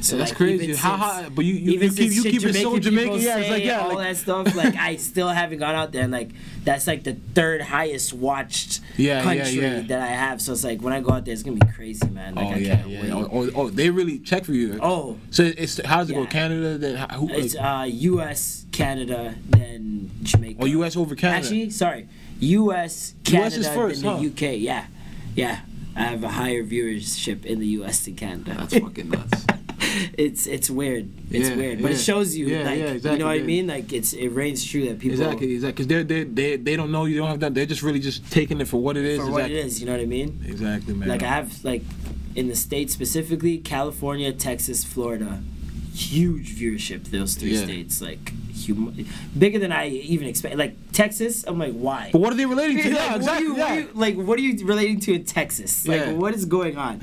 [0.00, 0.74] So that's like, crazy.
[0.74, 3.20] How, how, but you, you, even you keep, you keep it so Jamaican Jamaican.
[3.20, 3.80] Yeah, it's like, yeah.
[3.80, 4.54] all like- that stuff.
[4.54, 6.30] Like I still haven't gone out there, and like
[6.64, 9.80] that's like the third highest watched Yeah, yeah, country yeah.
[9.82, 10.40] that I have.
[10.40, 12.34] So it's like when I go out there, it's gonna be crazy, man.
[12.34, 13.02] Like oh, I yeah, can't yeah.
[13.02, 13.10] wait.
[13.10, 14.78] Oh, oh, oh, they really check for you.
[14.80, 16.26] Oh, So it's how does it go?
[16.26, 17.28] Canada, then who?
[17.30, 20.60] it's uh, U.S., Canada, then Jamaica.
[20.62, 20.96] oh, U.S.
[20.96, 21.38] over Canada.
[21.38, 22.08] Actually, sorry,
[22.40, 24.22] U.S., Canada, US is first, then the huh?
[24.22, 24.56] U.K.
[24.58, 24.86] Yeah,
[25.34, 25.60] yeah.
[25.98, 28.04] I have a higher viewership in the U.S.
[28.04, 28.54] than Canada.
[28.56, 29.46] That's fucking nuts.
[30.16, 31.10] it's it's weird.
[31.30, 33.66] It's Yeah, weird, but it shows you, Yeah, like, yeah, you know what I mean?
[33.66, 35.84] Like, it's it reigns true that people Exactly, exactly.
[35.86, 37.54] Because they they they don't know you don't have that.
[37.54, 39.18] They're just really just taking it for what it is.
[39.18, 39.58] for what exactly.
[39.58, 39.80] it is.
[39.80, 40.40] You know what I mean?
[40.46, 41.08] Exactly, man.
[41.08, 41.82] Like I have like
[42.36, 45.42] in the states specifically, California, Texas, Florida,
[45.94, 47.04] huge viewership.
[47.10, 47.64] Those three Yeah.
[47.64, 48.32] states, like
[48.66, 49.06] hum-
[49.38, 50.56] bigger than I even expect.
[50.56, 52.10] Like Texas, I'm like, why?
[52.12, 52.90] But what are they relating to?
[52.90, 53.44] Like, Yeah, what exactly.
[53.44, 53.74] are you, what yeah.
[53.76, 55.86] are you, like, what are you relating to in Texas?
[55.86, 56.12] Like, Yeah.
[56.12, 57.00] what is going on?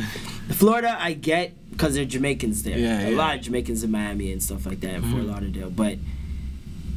[0.52, 2.78] Florida, I get because they're Jamaicans there.
[2.78, 3.08] Yeah, a yeah.
[3.10, 3.18] Mm-hmm.
[3.18, 5.70] lot of Jamaicans in Miami and stuff like that, in Fort Lauderdale.
[5.70, 5.98] But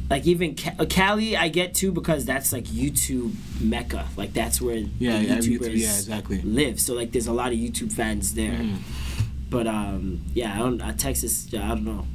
[0.09, 4.07] like even Ca- uh, Cali, I get too because that's like YouTube mecca.
[4.17, 6.41] Like that's where Yeah, the yeah, YouTubers YouTube- yeah, exactly.
[6.41, 6.79] live.
[6.79, 8.53] So like, there's a lot of YouTube fans there.
[8.53, 8.77] Mm.
[9.49, 10.81] But um, yeah, I don't.
[10.81, 12.05] Uh, Texas, yeah, I don't know.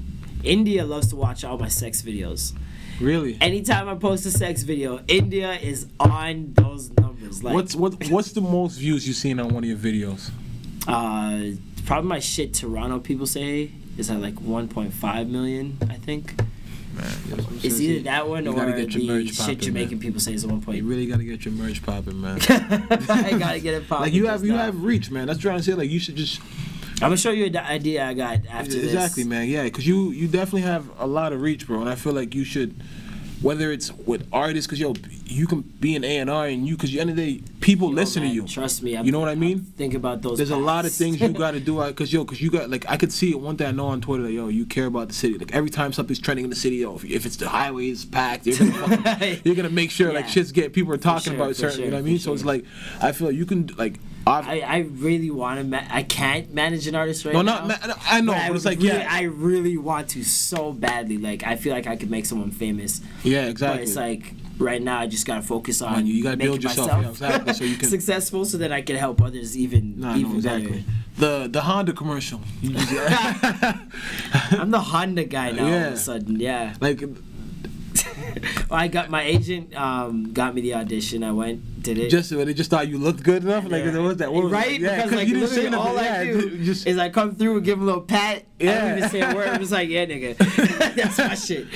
[0.45, 2.53] India loves to watch all my sex videos.
[3.01, 3.36] Really?
[3.40, 7.42] Anytime I post a sex video, India is on those numbers.
[7.42, 10.30] Like, what's what what's the most views you've seen on one of your videos?
[10.86, 16.34] uh, probably my shit Toronto people say is at like 1.5 million, I think.
[16.95, 17.07] Man,
[17.62, 20.01] It's either that one you or get your the shit poppin', Jamaican man.
[20.01, 20.78] people say is at one point.
[20.78, 22.38] You really gotta get your merch popping, man.
[22.49, 24.03] I gotta get it popping.
[24.05, 24.59] like you have you now.
[24.59, 25.26] have reach, man.
[25.26, 25.74] That's what I'm trying to say.
[25.74, 26.40] Like you should just
[27.05, 28.84] I'm gonna show you the idea I got after this.
[28.84, 29.46] exactly, man.
[29.46, 31.80] Yeah, because you you definitely have a lot of reach, bro.
[31.82, 32.82] And I feel like you should,
[33.42, 34.94] whether it's with artists, because yo,
[35.26, 37.44] you can be an A and R, and you, because the end of the day,
[37.65, 38.47] people Yo, listen man, to you.
[38.47, 38.95] Trust me.
[38.97, 39.59] I'm, You know what I mean?
[39.59, 40.37] I'm thinking about those.
[40.37, 42.69] There's a lot of things you got to do, uh, because yo, because you got
[42.69, 43.41] like I could see it.
[43.41, 45.39] One thing I know on Twitter, like yo, you care about the city.
[45.39, 48.47] Like every time something's trending in the city, yo, if, if it's the highways packed,
[48.47, 51.57] you're gonna fucking, you're gonna make sure like shit's get people are talking sure, about
[51.57, 51.81] certain.
[51.81, 52.19] you know what I mean?
[52.19, 52.65] So it's like
[53.01, 53.99] I feel like you can like.
[54.27, 55.65] I've, I, I really want to.
[55.65, 57.67] Ma- I can't manage an artist right no, now.
[57.67, 61.19] not ma- I know, But it's like really, yeah, I really want to so badly.
[61.19, 63.81] Like I feel like I could make someone famous, yeah, exactly.
[63.81, 66.88] but it's like right now I just gotta focus on Man, you gotta build yourself,
[66.90, 70.30] yeah, exactly, so you can- successful, so that I can help others even No, even
[70.32, 70.84] no, exactly.
[71.18, 72.40] The the Honda commercial.
[72.62, 73.80] You better.
[74.61, 75.64] I'm the Honda guy now.
[75.66, 76.74] All of a sudden, yeah.
[76.80, 77.02] like
[78.70, 81.22] I got my agent um, got me the audition.
[81.22, 82.11] I went, did it.
[82.11, 83.64] just they just thought you looked good enough.
[83.64, 83.92] Like Yeah.
[83.98, 84.32] what was that?
[84.32, 84.80] What was right?
[84.80, 85.96] Yeah, because like you didn't say all.
[85.98, 88.44] I yeah, do just is I come through and give him a little pat.
[88.61, 88.88] I Yeah.
[88.88, 89.48] don't even say a word.
[89.48, 91.66] I'm just like, yeah, nigga, that's my shit.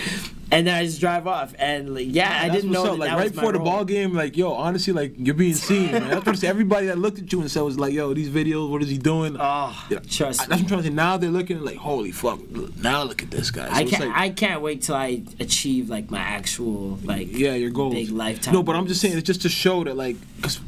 [0.51, 1.55] And then I just drive off.
[1.59, 4.37] And like, yeah, I didn't know that Like that right before the ball game, like
[4.37, 6.03] yo, honestly, like you're being seen, man.
[6.05, 6.51] That's what I'm saying.
[6.51, 8.97] Everybody that looked at you and said was like, yo, these videos, what is he
[8.97, 9.37] doing?
[9.39, 9.99] Oh, Yeah.
[10.09, 10.49] trust I- me.
[10.49, 10.95] That's what I'm trying to say.
[10.95, 12.41] Now they're looking like, holy fuck!
[12.83, 13.67] Now look at this guy.
[13.69, 14.05] So I can't.
[14.07, 17.29] like- I can't wait till I achieve like my actual like.
[17.37, 17.93] yeah, your goals.
[17.95, 20.61] big lifetime No, but I'm just saying it's just to show that like, cause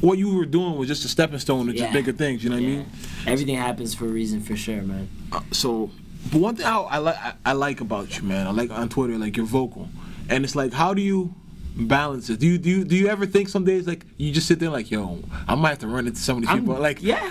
[0.00, 1.92] what you were doing was just a stepping stone to just Yeah.
[1.92, 2.44] bigger things.
[2.44, 2.86] You know what I mean?
[3.26, 5.08] Everything happens for a reason, for sure, man.
[5.32, 5.90] Uh, so,
[6.30, 9.16] but one thing I, I like I, like about you, man, I like on Twitter,
[9.18, 9.88] like you're vocal,
[10.28, 11.34] and it's like, how do you
[11.76, 12.40] balance it?
[12.40, 14.70] Do you do you, do you ever think some days like you just sit there
[14.70, 17.30] like, yo, I might have to run into some of these I'm, people, like, yeah.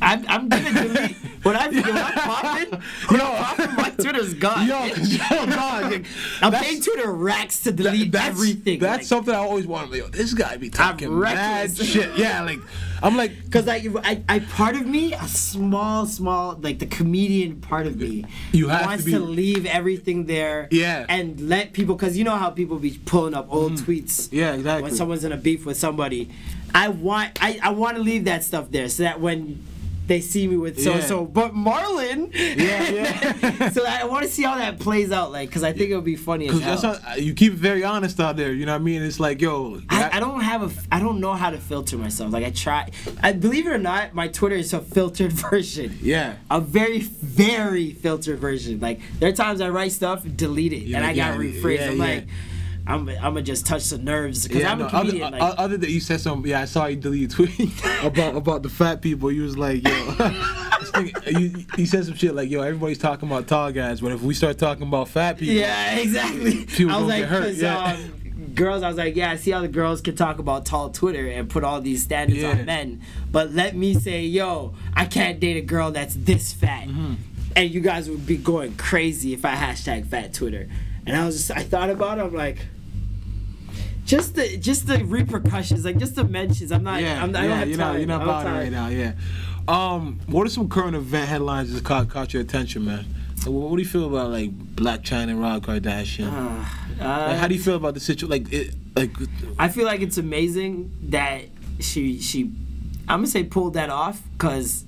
[0.00, 2.82] I'm, I'm gonna delete when I when I'm popping.
[3.08, 4.66] When I'm popping, my Twitter's gone.
[4.68, 6.04] yo, yo, dog,
[6.42, 8.78] I'm paying Twitter racks to that- delete that's, everything.
[8.80, 9.90] That's like, something I always wanted.
[9.90, 12.16] Like, yo, this guy be talking mad shit.
[12.18, 12.58] Yeah, like
[13.02, 17.60] I'm like, Cause like I, I part of me, a small, small, like the comedian
[17.60, 21.06] part of me, You have to wants be- to, leave everything there, Yeah.
[21.08, 21.96] and let people.
[21.96, 24.32] Cause you know how people be pulling up old tweets, Mm.
[24.32, 24.82] yeah, exactly.
[24.82, 26.30] when someone's in a beef with somebody.
[26.74, 29.64] I want, I, I want to leave that stuff there, so that when
[30.08, 31.00] they see me with so Yeah.
[31.00, 33.68] so, but Marlon, Yeah, yeah.
[33.76, 36.16] so I want to see how that plays out, like, cause I think it'll be
[36.16, 36.58] funny hell.
[36.58, 38.52] that's how, you keep it very honest out there.
[38.52, 39.02] You know what I mean?
[39.02, 42.32] It's like, yo, I, I don't have a, I don't know how to filter myself.
[42.32, 42.90] Like I try.
[43.22, 45.96] I believe it or not, my Twitter is a filtered version.
[46.02, 46.36] yeah.
[46.50, 48.80] A very very filtered version.
[48.80, 51.78] Like there are times I write stuff, delete it, Yeah, and I yeah, gotta rephrase.
[51.78, 52.04] yeah, I'm yeah.
[52.04, 52.26] like,
[52.88, 55.22] I'm I'm gonna just touch the nerves because Yeah, I'm no, a comedian.
[55.22, 58.34] other, like, other than you said something, yeah, I saw you delete a tweet about
[58.34, 59.30] about the fat people.
[59.30, 59.90] You was like, yo,
[60.80, 64.12] this thing- you, you said some shit like, yo, everybody's talking about tall guys, but
[64.12, 66.64] if we start talking about fat people, yeah, exactly.
[66.64, 67.92] People I was like, get hurt, 'cause, yeah.
[67.92, 68.12] um,
[68.54, 68.82] girls.
[68.82, 71.48] I was like, yeah, I see how the girls can talk about tall Twitter and
[71.50, 72.50] put all these standards Yeah.
[72.52, 76.88] on men, but let me say, yo, I can't date a girl that's this fat,
[76.88, 77.14] Mm-hmm.
[77.54, 80.68] and you guys would be going crazy if I hashtag fat Twitter.
[81.06, 82.22] And I was just, I thought about it.
[82.22, 82.58] I'm like,
[84.08, 86.72] just the just the repercussions, like just the mentions.
[86.72, 87.00] I'm not.
[87.02, 87.92] Yeah, I'm, I yeah, don't have you're time.
[87.92, 88.88] not, you're not I don't about it right now.
[88.88, 89.12] Yeah.
[89.68, 93.04] Um, what are some current event headlines that caught, caught your attention, man?
[93.40, 96.64] Like, What, what do you feel about like Blac Chyna and Rob Kardashian?
[96.98, 98.28] Uh, Like, how do you feel about the situation?
[98.28, 99.12] Like, it, like,
[99.56, 101.42] I feel like it's amazing that
[101.78, 102.50] she she
[103.08, 104.84] I'm gonna say pulled that off because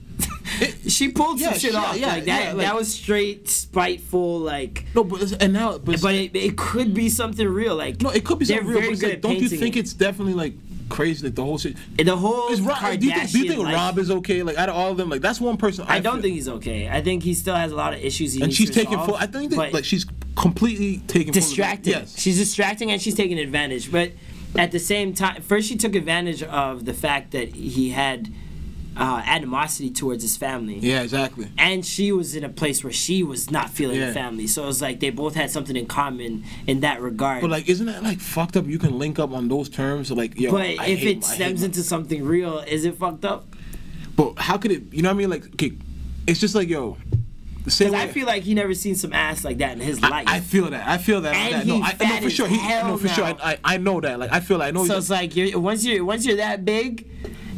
[0.88, 2.42] she pulled some shit off yeah, like that.
[2.42, 4.84] yeah, like- that was straight spiteful like.
[4.94, 7.76] no, but and now, but, But it, it could be something real.
[7.76, 8.90] Like no, it could be something real.
[8.90, 9.80] But like, don't you think it.
[9.80, 10.54] it's definitely like
[10.88, 11.26] crazy?
[11.26, 11.76] Like the whole shit.
[11.96, 14.42] the whole Is Rob, do you think, do you think Rob is okay?
[14.42, 15.84] Like out of all of them, like that's one person.
[15.88, 16.88] I don't feel- think he's okay.
[16.88, 18.34] I think he still has a lot of issues.
[18.34, 19.16] He And she's taking full.
[19.16, 21.90] I think that, like she's completely taking distracted.
[21.90, 22.18] Yes.
[22.18, 23.90] She's distracting and she's taking advantage.
[23.90, 24.12] But
[24.56, 28.32] at the same time, first she took advantage of the fact that he had
[28.96, 30.78] uh, animosity towards his family.
[30.78, 31.48] yeah, exactly.
[31.56, 34.08] And she was in a place where she was not feeling Yeah.
[34.08, 34.46] the family.
[34.46, 37.40] So it was like they both had something in common in that regard.
[37.40, 38.66] But like, isn't that like fucked up?
[38.66, 40.10] You can link up on those terms.
[40.10, 43.46] Like, yo, But I if it I stems into something real, is it fucked up?
[44.16, 44.92] But how could it?
[44.92, 45.30] You know what I mean?
[45.30, 45.72] Like, okay,
[46.26, 46.96] it's just like yo,
[47.68, 48.08] same Because.
[48.08, 50.24] I feel like he never seen some ass like that in his life.
[50.26, 50.88] I feel that.
[50.88, 51.34] I feel that.
[51.34, 51.66] And that.
[51.66, 52.48] no, I, no, for sure.
[52.48, 53.24] He, no, for sure.
[53.24, 53.36] now.
[53.42, 54.18] I, I, I know that.
[54.18, 54.60] Like, I feel.
[54.62, 54.84] I know.
[54.84, 57.08] so it's like you're once you're once you're that big,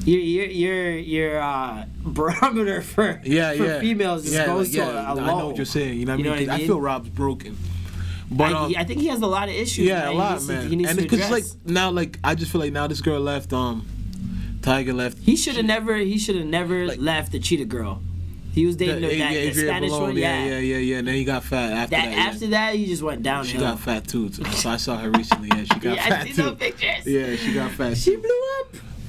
[0.04, 3.80] your your your your uh, barometer for yeah, for yeah.
[3.80, 5.98] females just yeah, goes yeah, to a, a I know what you're saying.
[5.98, 6.48] You know what You know I mean?
[6.48, 7.56] what I 'Cause I feel Rob's broken.
[8.30, 9.86] But I, um, I think he has a lot of issues.
[9.86, 10.08] yeah, man.
[10.08, 10.68] a lot, man.
[10.68, 13.52] he needs and because like now, like I just feel like now this girl left.
[13.52, 13.86] Um,
[14.60, 15.18] Tyga left.
[15.18, 18.00] he should have never he should have never Like- left the cheetah girl.
[18.52, 20.16] He was dating The- that, the Adrienne Spanish one.
[20.16, 20.98] Yeah, Yeah, yeah, yeah, yeah.
[20.98, 22.12] And then he got fat after That that.
[22.16, 22.22] yeah.
[22.24, 23.44] after that he just went down.
[23.44, 24.30] She got fat too.
[24.52, 25.48] So I saw her recently.
[25.48, 26.42] Yeah, she got Yeah, I fat see too.
[26.42, 27.06] those pictures.
[27.06, 27.96] Yeah, she got fat.
[27.96, 28.40] She blew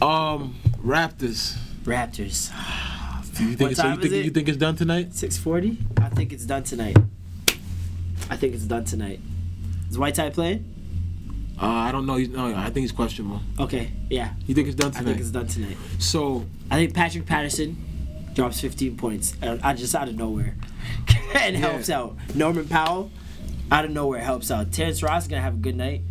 [0.02, 0.04] up.
[0.10, 1.56] Um, Raptors.
[1.84, 2.52] Raptors.
[3.38, 4.26] Do you think it's, so you think it?
[4.26, 5.14] you think it's done tonight?
[5.16, 5.78] Six forty.
[5.98, 6.98] I think it's done tonight.
[8.30, 9.20] I think it's done tonight.
[9.90, 10.70] Is White Tie playing?
[11.60, 12.16] Uh, I don't know.
[12.16, 13.42] He's, no, I think he's questionable.
[13.60, 14.34] Okay, yeah.
[14.46, 15.02] You think it's done tonight?
[15.02, 15.78] I think it's done tonight.
[16.00, 17.78] so I think Patrick Patterson
[18.34, 20.56] drops 15 points uh, out just out of nowhere
[21.36, 22.16] and helps out.
[22.36, 23.12] Norman Powell
[23.72, 24.72] out of nowhere helps out.
[24.72, 26.02] Terrence Ross is gonna have a good night.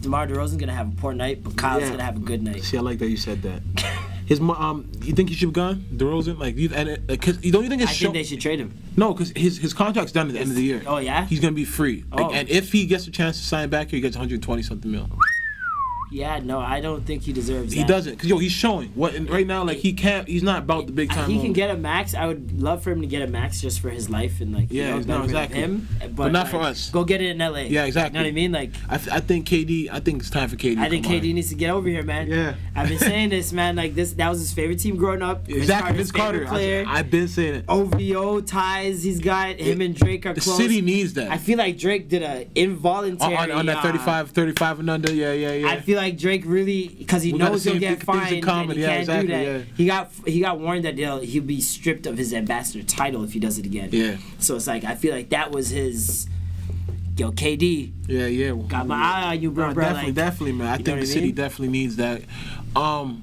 [0.00, 1.90] DeMar DeRozan's gonna have a poor night, but Kyle's Yeah.
[1.90, 2.62] gonna have a good night.
[2.64, 3.62] see, I like that you said that.
[4.26, 6.38] His um, you think he should have gone DeRozan?
[6.38, 8.40] Like, you and it, cause you don't you think I it's show- think they should
[8.40, 8.72] trade him.
[8.96, 9.12] no?
[9.12, 10.82] Because his his contract's done at the end of the year.
[10.86, 12.04] Oh yeah, He's gonna be free.
[12.10, 12.30] Like, Oh.
[12.32, 15.10] and if he gets a chance to sign back here, he gets 120 something mil.
[16.14, 16.38] Yeah.
[16.38, 17.72] No, I don't think he deserves.
[17.72, 17.76] It.
[17.76, 17.88] He that.
[17.88, 19.64] doesn't, cause yo, he's showing what and right now.
[19.64, 20.28] Like he can't.
[20.28, 21.28] He's not about the big time.
[21.28, 21.56] He can moment.
[21.56, 22.14] get a max.
[22.14, 24.68] I would love for him to get a max just for his life and like
[24.70, 25.58] Yeah, you know, no, exactly.
[25.58, 26.90] him, but, But not like, for us.
[26.90, 27.66] Go get it in L.A.
[27.66, 28.18] Yeah, exactly.
[28.18, 28.52] You know what I mean?
[28.52, 29.88] Like I, th- I think KD.
[29.90, 30.76] I think it's time for KD.
[30.76, 31.20] to I think come on.
[31.20, 32.28] KD needs to get over here, man.
[32.28, 32.54] Yeah.
[32.76, 33.76] I've been saying this, man.
[33.76, 35.46] Like this, that was his favorite team growing up.
[35.46, 36.38] Vince Exactly, Carter's Vince Carter.
[36.38, 36.84] favorite player.
[36.86, 37.64] I, have been saying it.
[37.68, 39.56] OVO ties he's got.
[39.56, 40.58] Him and Drake are the close.
[40.58, 41.30] The city needs that.
[41.30, 45.12] I feel like Drake did a involuntary on, on that uh, 35, 35 and under.
[45.12, 45.68] Yeah, yeah, yeah.
[45.68, 48.42] I feel like Drake really because he We knows he'll get thi- things in fined
[48.42, 49.44] common, and he yeah, can't exactly, do that.
[49.44, 49.64] yeah.
[49.76, 53.32] He got he got warned that he'll he'll be stripped of his ambassador title if
[53.32, 53.88] he does it again.
[53.92, 54.16] Yeah.
[54.38, 56.28] So it's like I feel like that was his.
[57.16, 58.50] Yo, KD, yeah, yeah.
[58.66, 59.68] got my eye on you, bro.
[59.68, 59.84] No, bro.
[59.84, 60.66] definitely, like, definitely, man.
[60.66, 62.22] I think the I city definitely needs that.
[62.74, 63.22] Um,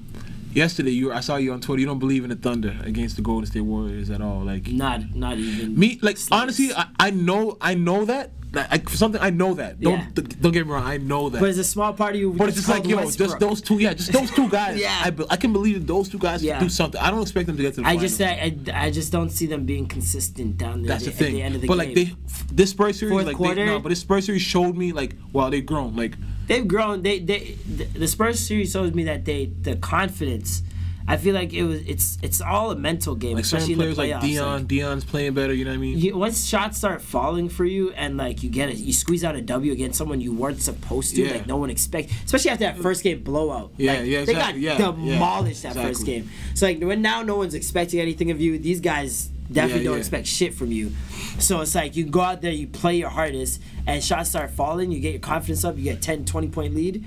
[0.54, 1.82] yesterday, you, I saw you on Twitter.
[1.82, 4.46] You don't believe in the Thunder against the Golden State Warriors at all.
[4.46, 8.32] Like Not not even me, like honestly, I, I know, I know that.
[8.54, 9.80] I, for something, I know that.
[9.80, 10.08] Don't Yeah.
[10.42, 10.84] don't get me wrong.
[10.84, 11.40] I know that.
[11.40, 12.34] But it's a small part of you.
[12.34, 14.78] But it's just like yo, just those two, yeah, just those two guys.
[14.82, 15.02] Yeah.
[15.06, 16.60] I, be- I can believe that those two guys Yeah.
[16.60, 17.00] do something.
[17.00, 18.18] I don't expect them to get to the I finals.
[18.18, 21.16] just I, I, I just don't see them being consistent down there That's the at
[21.18, 21.34] thing.
[21.34, 21.86] the end of the but game.
[21.88, 22.16] like they,
[22.52, 23.56] this Spurs series, Fourth like quarter?
[23.56, 25.96] they, no, but this Spurs series showed me like, wow, they've grown.
[25.96, 26.16] Like
[26.48, 27.04] they've grown.
[27.04, 30.62] They they the, the Spurs series shows me that they the confidence.
[31.08, 33.90] I feel like it was it's it's all a mental game, like especially certain in
[33.90, 34.22] the players playoffs.
[34.22, 35.54] like Dion, Like, Dion's playing better.
[35.54, 35.98] You know what I mean?
[35.98, 39.36] you, once shots start falling for you and like you get it, you squeeze out
[39.36, 41.24] a W against someone you weren't supposed to.
[41.24, 41.32] Yeah.
[41.34, 43.72] Like no one expect, especially after that first game blowout.
[43.78, 46.30] Yeah, like, yeah, They got yeah, yeah, demolished that first game.
[46.54, 48.58] So like when now no one's expecting anything of you.
[48.60, 50.00] These guys definitely Yeah, don't yeah.
[50.00, 50.92] expect shit from you.
[51.40, 54.92] So it's like you go out there, you play your hardest, and shots start falling.
[54.92, 55.78] You get your confidence up.
[55.78, 57.04] You get 10, 20 point lead.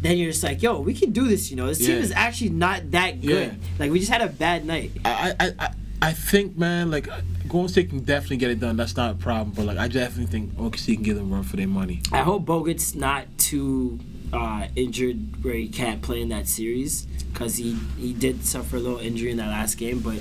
[0.00, 1.50] Then you're just like, yo, we can do this.
[1.50, 3.52] You know, this team is actually not that good.
[3.52, 3.68] Yeah.
[3.78, 4.92] Like we just had a bad night.
[5.04, 7.08] I, I, I, I think, man, like
[7.48, 8.76] Golden State can definitely get it done.
[8.76, 9.54] That's not a problem.
[9.56, 12.02] But like, I definitely think OKC can give them a run for their money.
[12.12, 13.98] I hope Bogut's not too
[14.32, 18.80] uh, injured where he can't play in that series because he, he did suffer a
[18.80, 20.20] little injury in that last game, but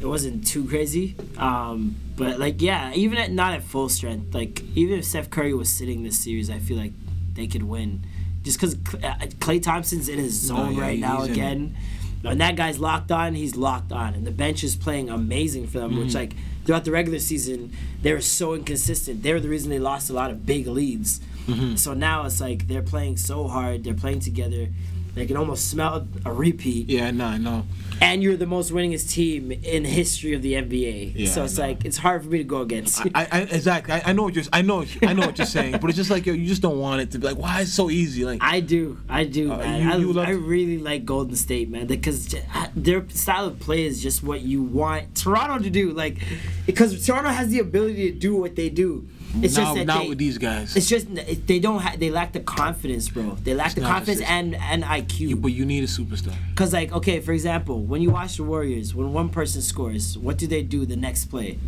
[0.00, 1.16] it wasn't too crazy.
[1.36, 5.54] Um, but like, yeah, even at not at full strength, like even if Steph Curry
[5.54, 6.92] was sitting this series, I feel like
[7.34, 8.04] they could win,
[8.42, 11.76] just because Klay Thompson's in his zone yeah, right now in again.
[12.22, 15.78] When that guy's locked on, he's locked on, and the bench is playing amazing for
[15.78, 15.92] them.
[15.92, 16.00] Mm-hmm.
[16.00, 16.34] Which like
[16.64, 17.72] throughout the regular season,
[18.02, 19.22] they were so inconsistent.
[19.22, 21.20] They were the reason they lost a lot of big leads.
[21.46, 21.76] Mm-hmm.
[21.76, 23.84] So now it's like they're playing so hard.
[23.84, 24.68] They're playing together.
[25.14, 26.88] They can almost smell a repeat.
[26.88, 27.66] Yeah, no, I know.
[28.02, 31.12] And you're the most winningest team in the history of the NBA.
[31.14, 33.02] Yeah, so it's like it's hard for me to go against.
[33.14, 33.92] I, I exactly.
[33.92, 34.44] I, I know what you're.
[34.52, 34.84] I know.
[35.02, 35.72] I know what you're saying.
[35.80, 37.36] But it's just like yo, you just don't want it to be like.
[37.36, 38.24] Why is it so easy?
[38.24, 39.82] Like I do, I do, Uh, man.
[39.82, 42.34] you- I, you I really like Golden State, man, because
[42.74, 45.90] their style of play is just what you want Toronto to do.
[45.92, 46.18] Like,
[46.66, 49.06] because Toronto has the ability to do what they do.
[49.42, 50.74] It's now, just that now they, with these guys.
[50.76, 51.06] It's just
[51.46, 53.36] they don't have they lack the confidence, bro.
[53.42, 55.40] They lack the not- confidence it's and and IQ.
[55.40, 56.34] but you need a superstar.
[56.56, 60.36] Cause like okay, for example, when you watch the Warriors, when one person scores, what
[60.36, 61.58] do they do the next play?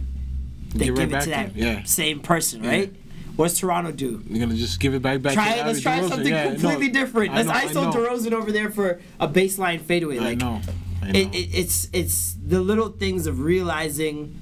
[0.75, 1.83] They Give give, right it to that to yeah.
[1.85, 2.93] same person, right?
[3.37, 4.23] What's Toronto do?
[4.27, 5.35] You're gonna just give it back back.
[5.35, 6.09] Try to let's try DeRozan.
[6.09, 7.33] something Yeah, no, completely different.
[7.33, 7.93] I Let's know, I ISO.
[7.93, 10.19] DeRozan over there for a baseline fadeaway.
[10.19, 10.61] I Like know.
[11.03, 11.19] I know.
[11.19, 14.39] it, it, it's it's the little things of realizing,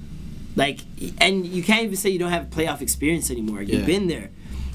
[0.55, 0.79] like,
[1.19, 3.61] and you can't even say you don't have playoff experience anymore.
[3.61, 3.85] You've Yeah.
[3.85, 4.29] been there.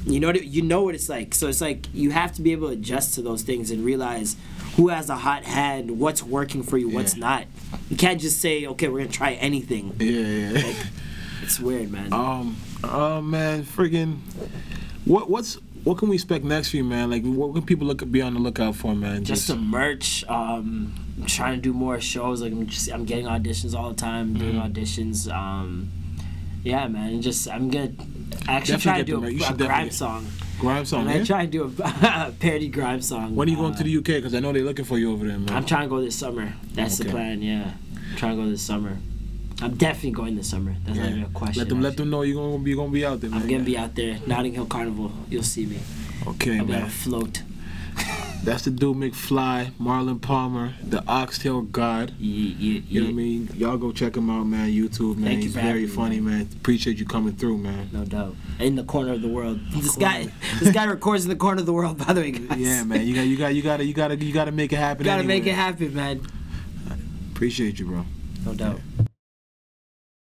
[0.06, 1.34] You know what- you know what it's like.
[1.34, 4.36] So it's like you have to be able to adjust to those things and realize
[4.76, 7.20] who has a hot hand, what's working for you, what's Yeah.
[7.20, 7.44] not.
[7.90, 9.92] You can't just say, okay, we're gonna try anything.
[9.98, 10.72] yeah, yeah.
[11.42, 12.12] It's weird, man.
[12.12, 14.18] Um, oh man, friggin',
[15.04, 17.10] what what's what can we expect next for you, man?
[17.10, 19.24] Like, what can people look be on the lookout for, man?
[19.24, 20.24] just some merch.
[20.28, 22.42] Um, I'm trying to do more shows.
[22.42, 24.72] Like I'm just I'm getting auditions all the time, doing Mm-hmm.
[24.72, 25.32] auditions.
[25.32, 25.88] Um,
[26.62, 27.14] yeah, man.
[27.14, 27.92] and Just I'm gonna
[28.48, 29.52] actually Definitely try to do a.
[29.54, 30.26] A grime song.
[30.58, 31.06] grime song.
[31.06, 31.20] And Yeah?
[31.22, 33.34] I try to do a parody grime song.
[33.36, 34.04] when are you going Uh, to the UK?
[34.04, 35.50] Because I know they're looking for you over there, man.
[35.56, 36.52] I'm trying to go this summer.
[36.74, 37.40] That's the plan.
[37.42, 37.72] Yeah,
[38.10, 38.96] I'm trying to go this summer.
[39.62, 40.74] I'm definitely going this summer.
[40.84, 41.60] That's not even a question.
[41.60, 43.40] Let them let them know you're gonna be gonna be out there, man.
[43.42, 45.12] I'm gonna be out there, Notting Hill Carnival.
[45.30, 45.78] You'll see me.
[46.26, 46.90] Okay, I'll be on a man.
[46.90, 47.42] float.
[48.44, 52.12] That's the dude McFly, Marlon Palmer, the Oxtail God.
[52.18, 53.50] Yeah, yeah, You know what I mean?
[53.54, 54.70] Y'all go check him out, man.
[54.70, 55.24] YouTube, man.
[55.24, 56.48] Thank you He's very me, funny, man.
[56.54, 57.90] Appreciate you coming through, man.
[57.92, 58.36] No doubt.
[58.60, 59.58] In the corner of the world.
[59.72, 60.28] This guy,
[60.60, 61.98] this guy records in the corner of the world.
[62.06, 62.58] By the way, guys.
[62.58, 63.04] Yeah, man.
[63.04, 64.76] You got, you got, you got to, you got to, you got to make it
[64.76, 65.04] happen.
[65.04, 66.24] You Gotta make it happen, man.
[67.32, 68.04] Appreciate you, bro.
[68.44, 68.80] No doubt.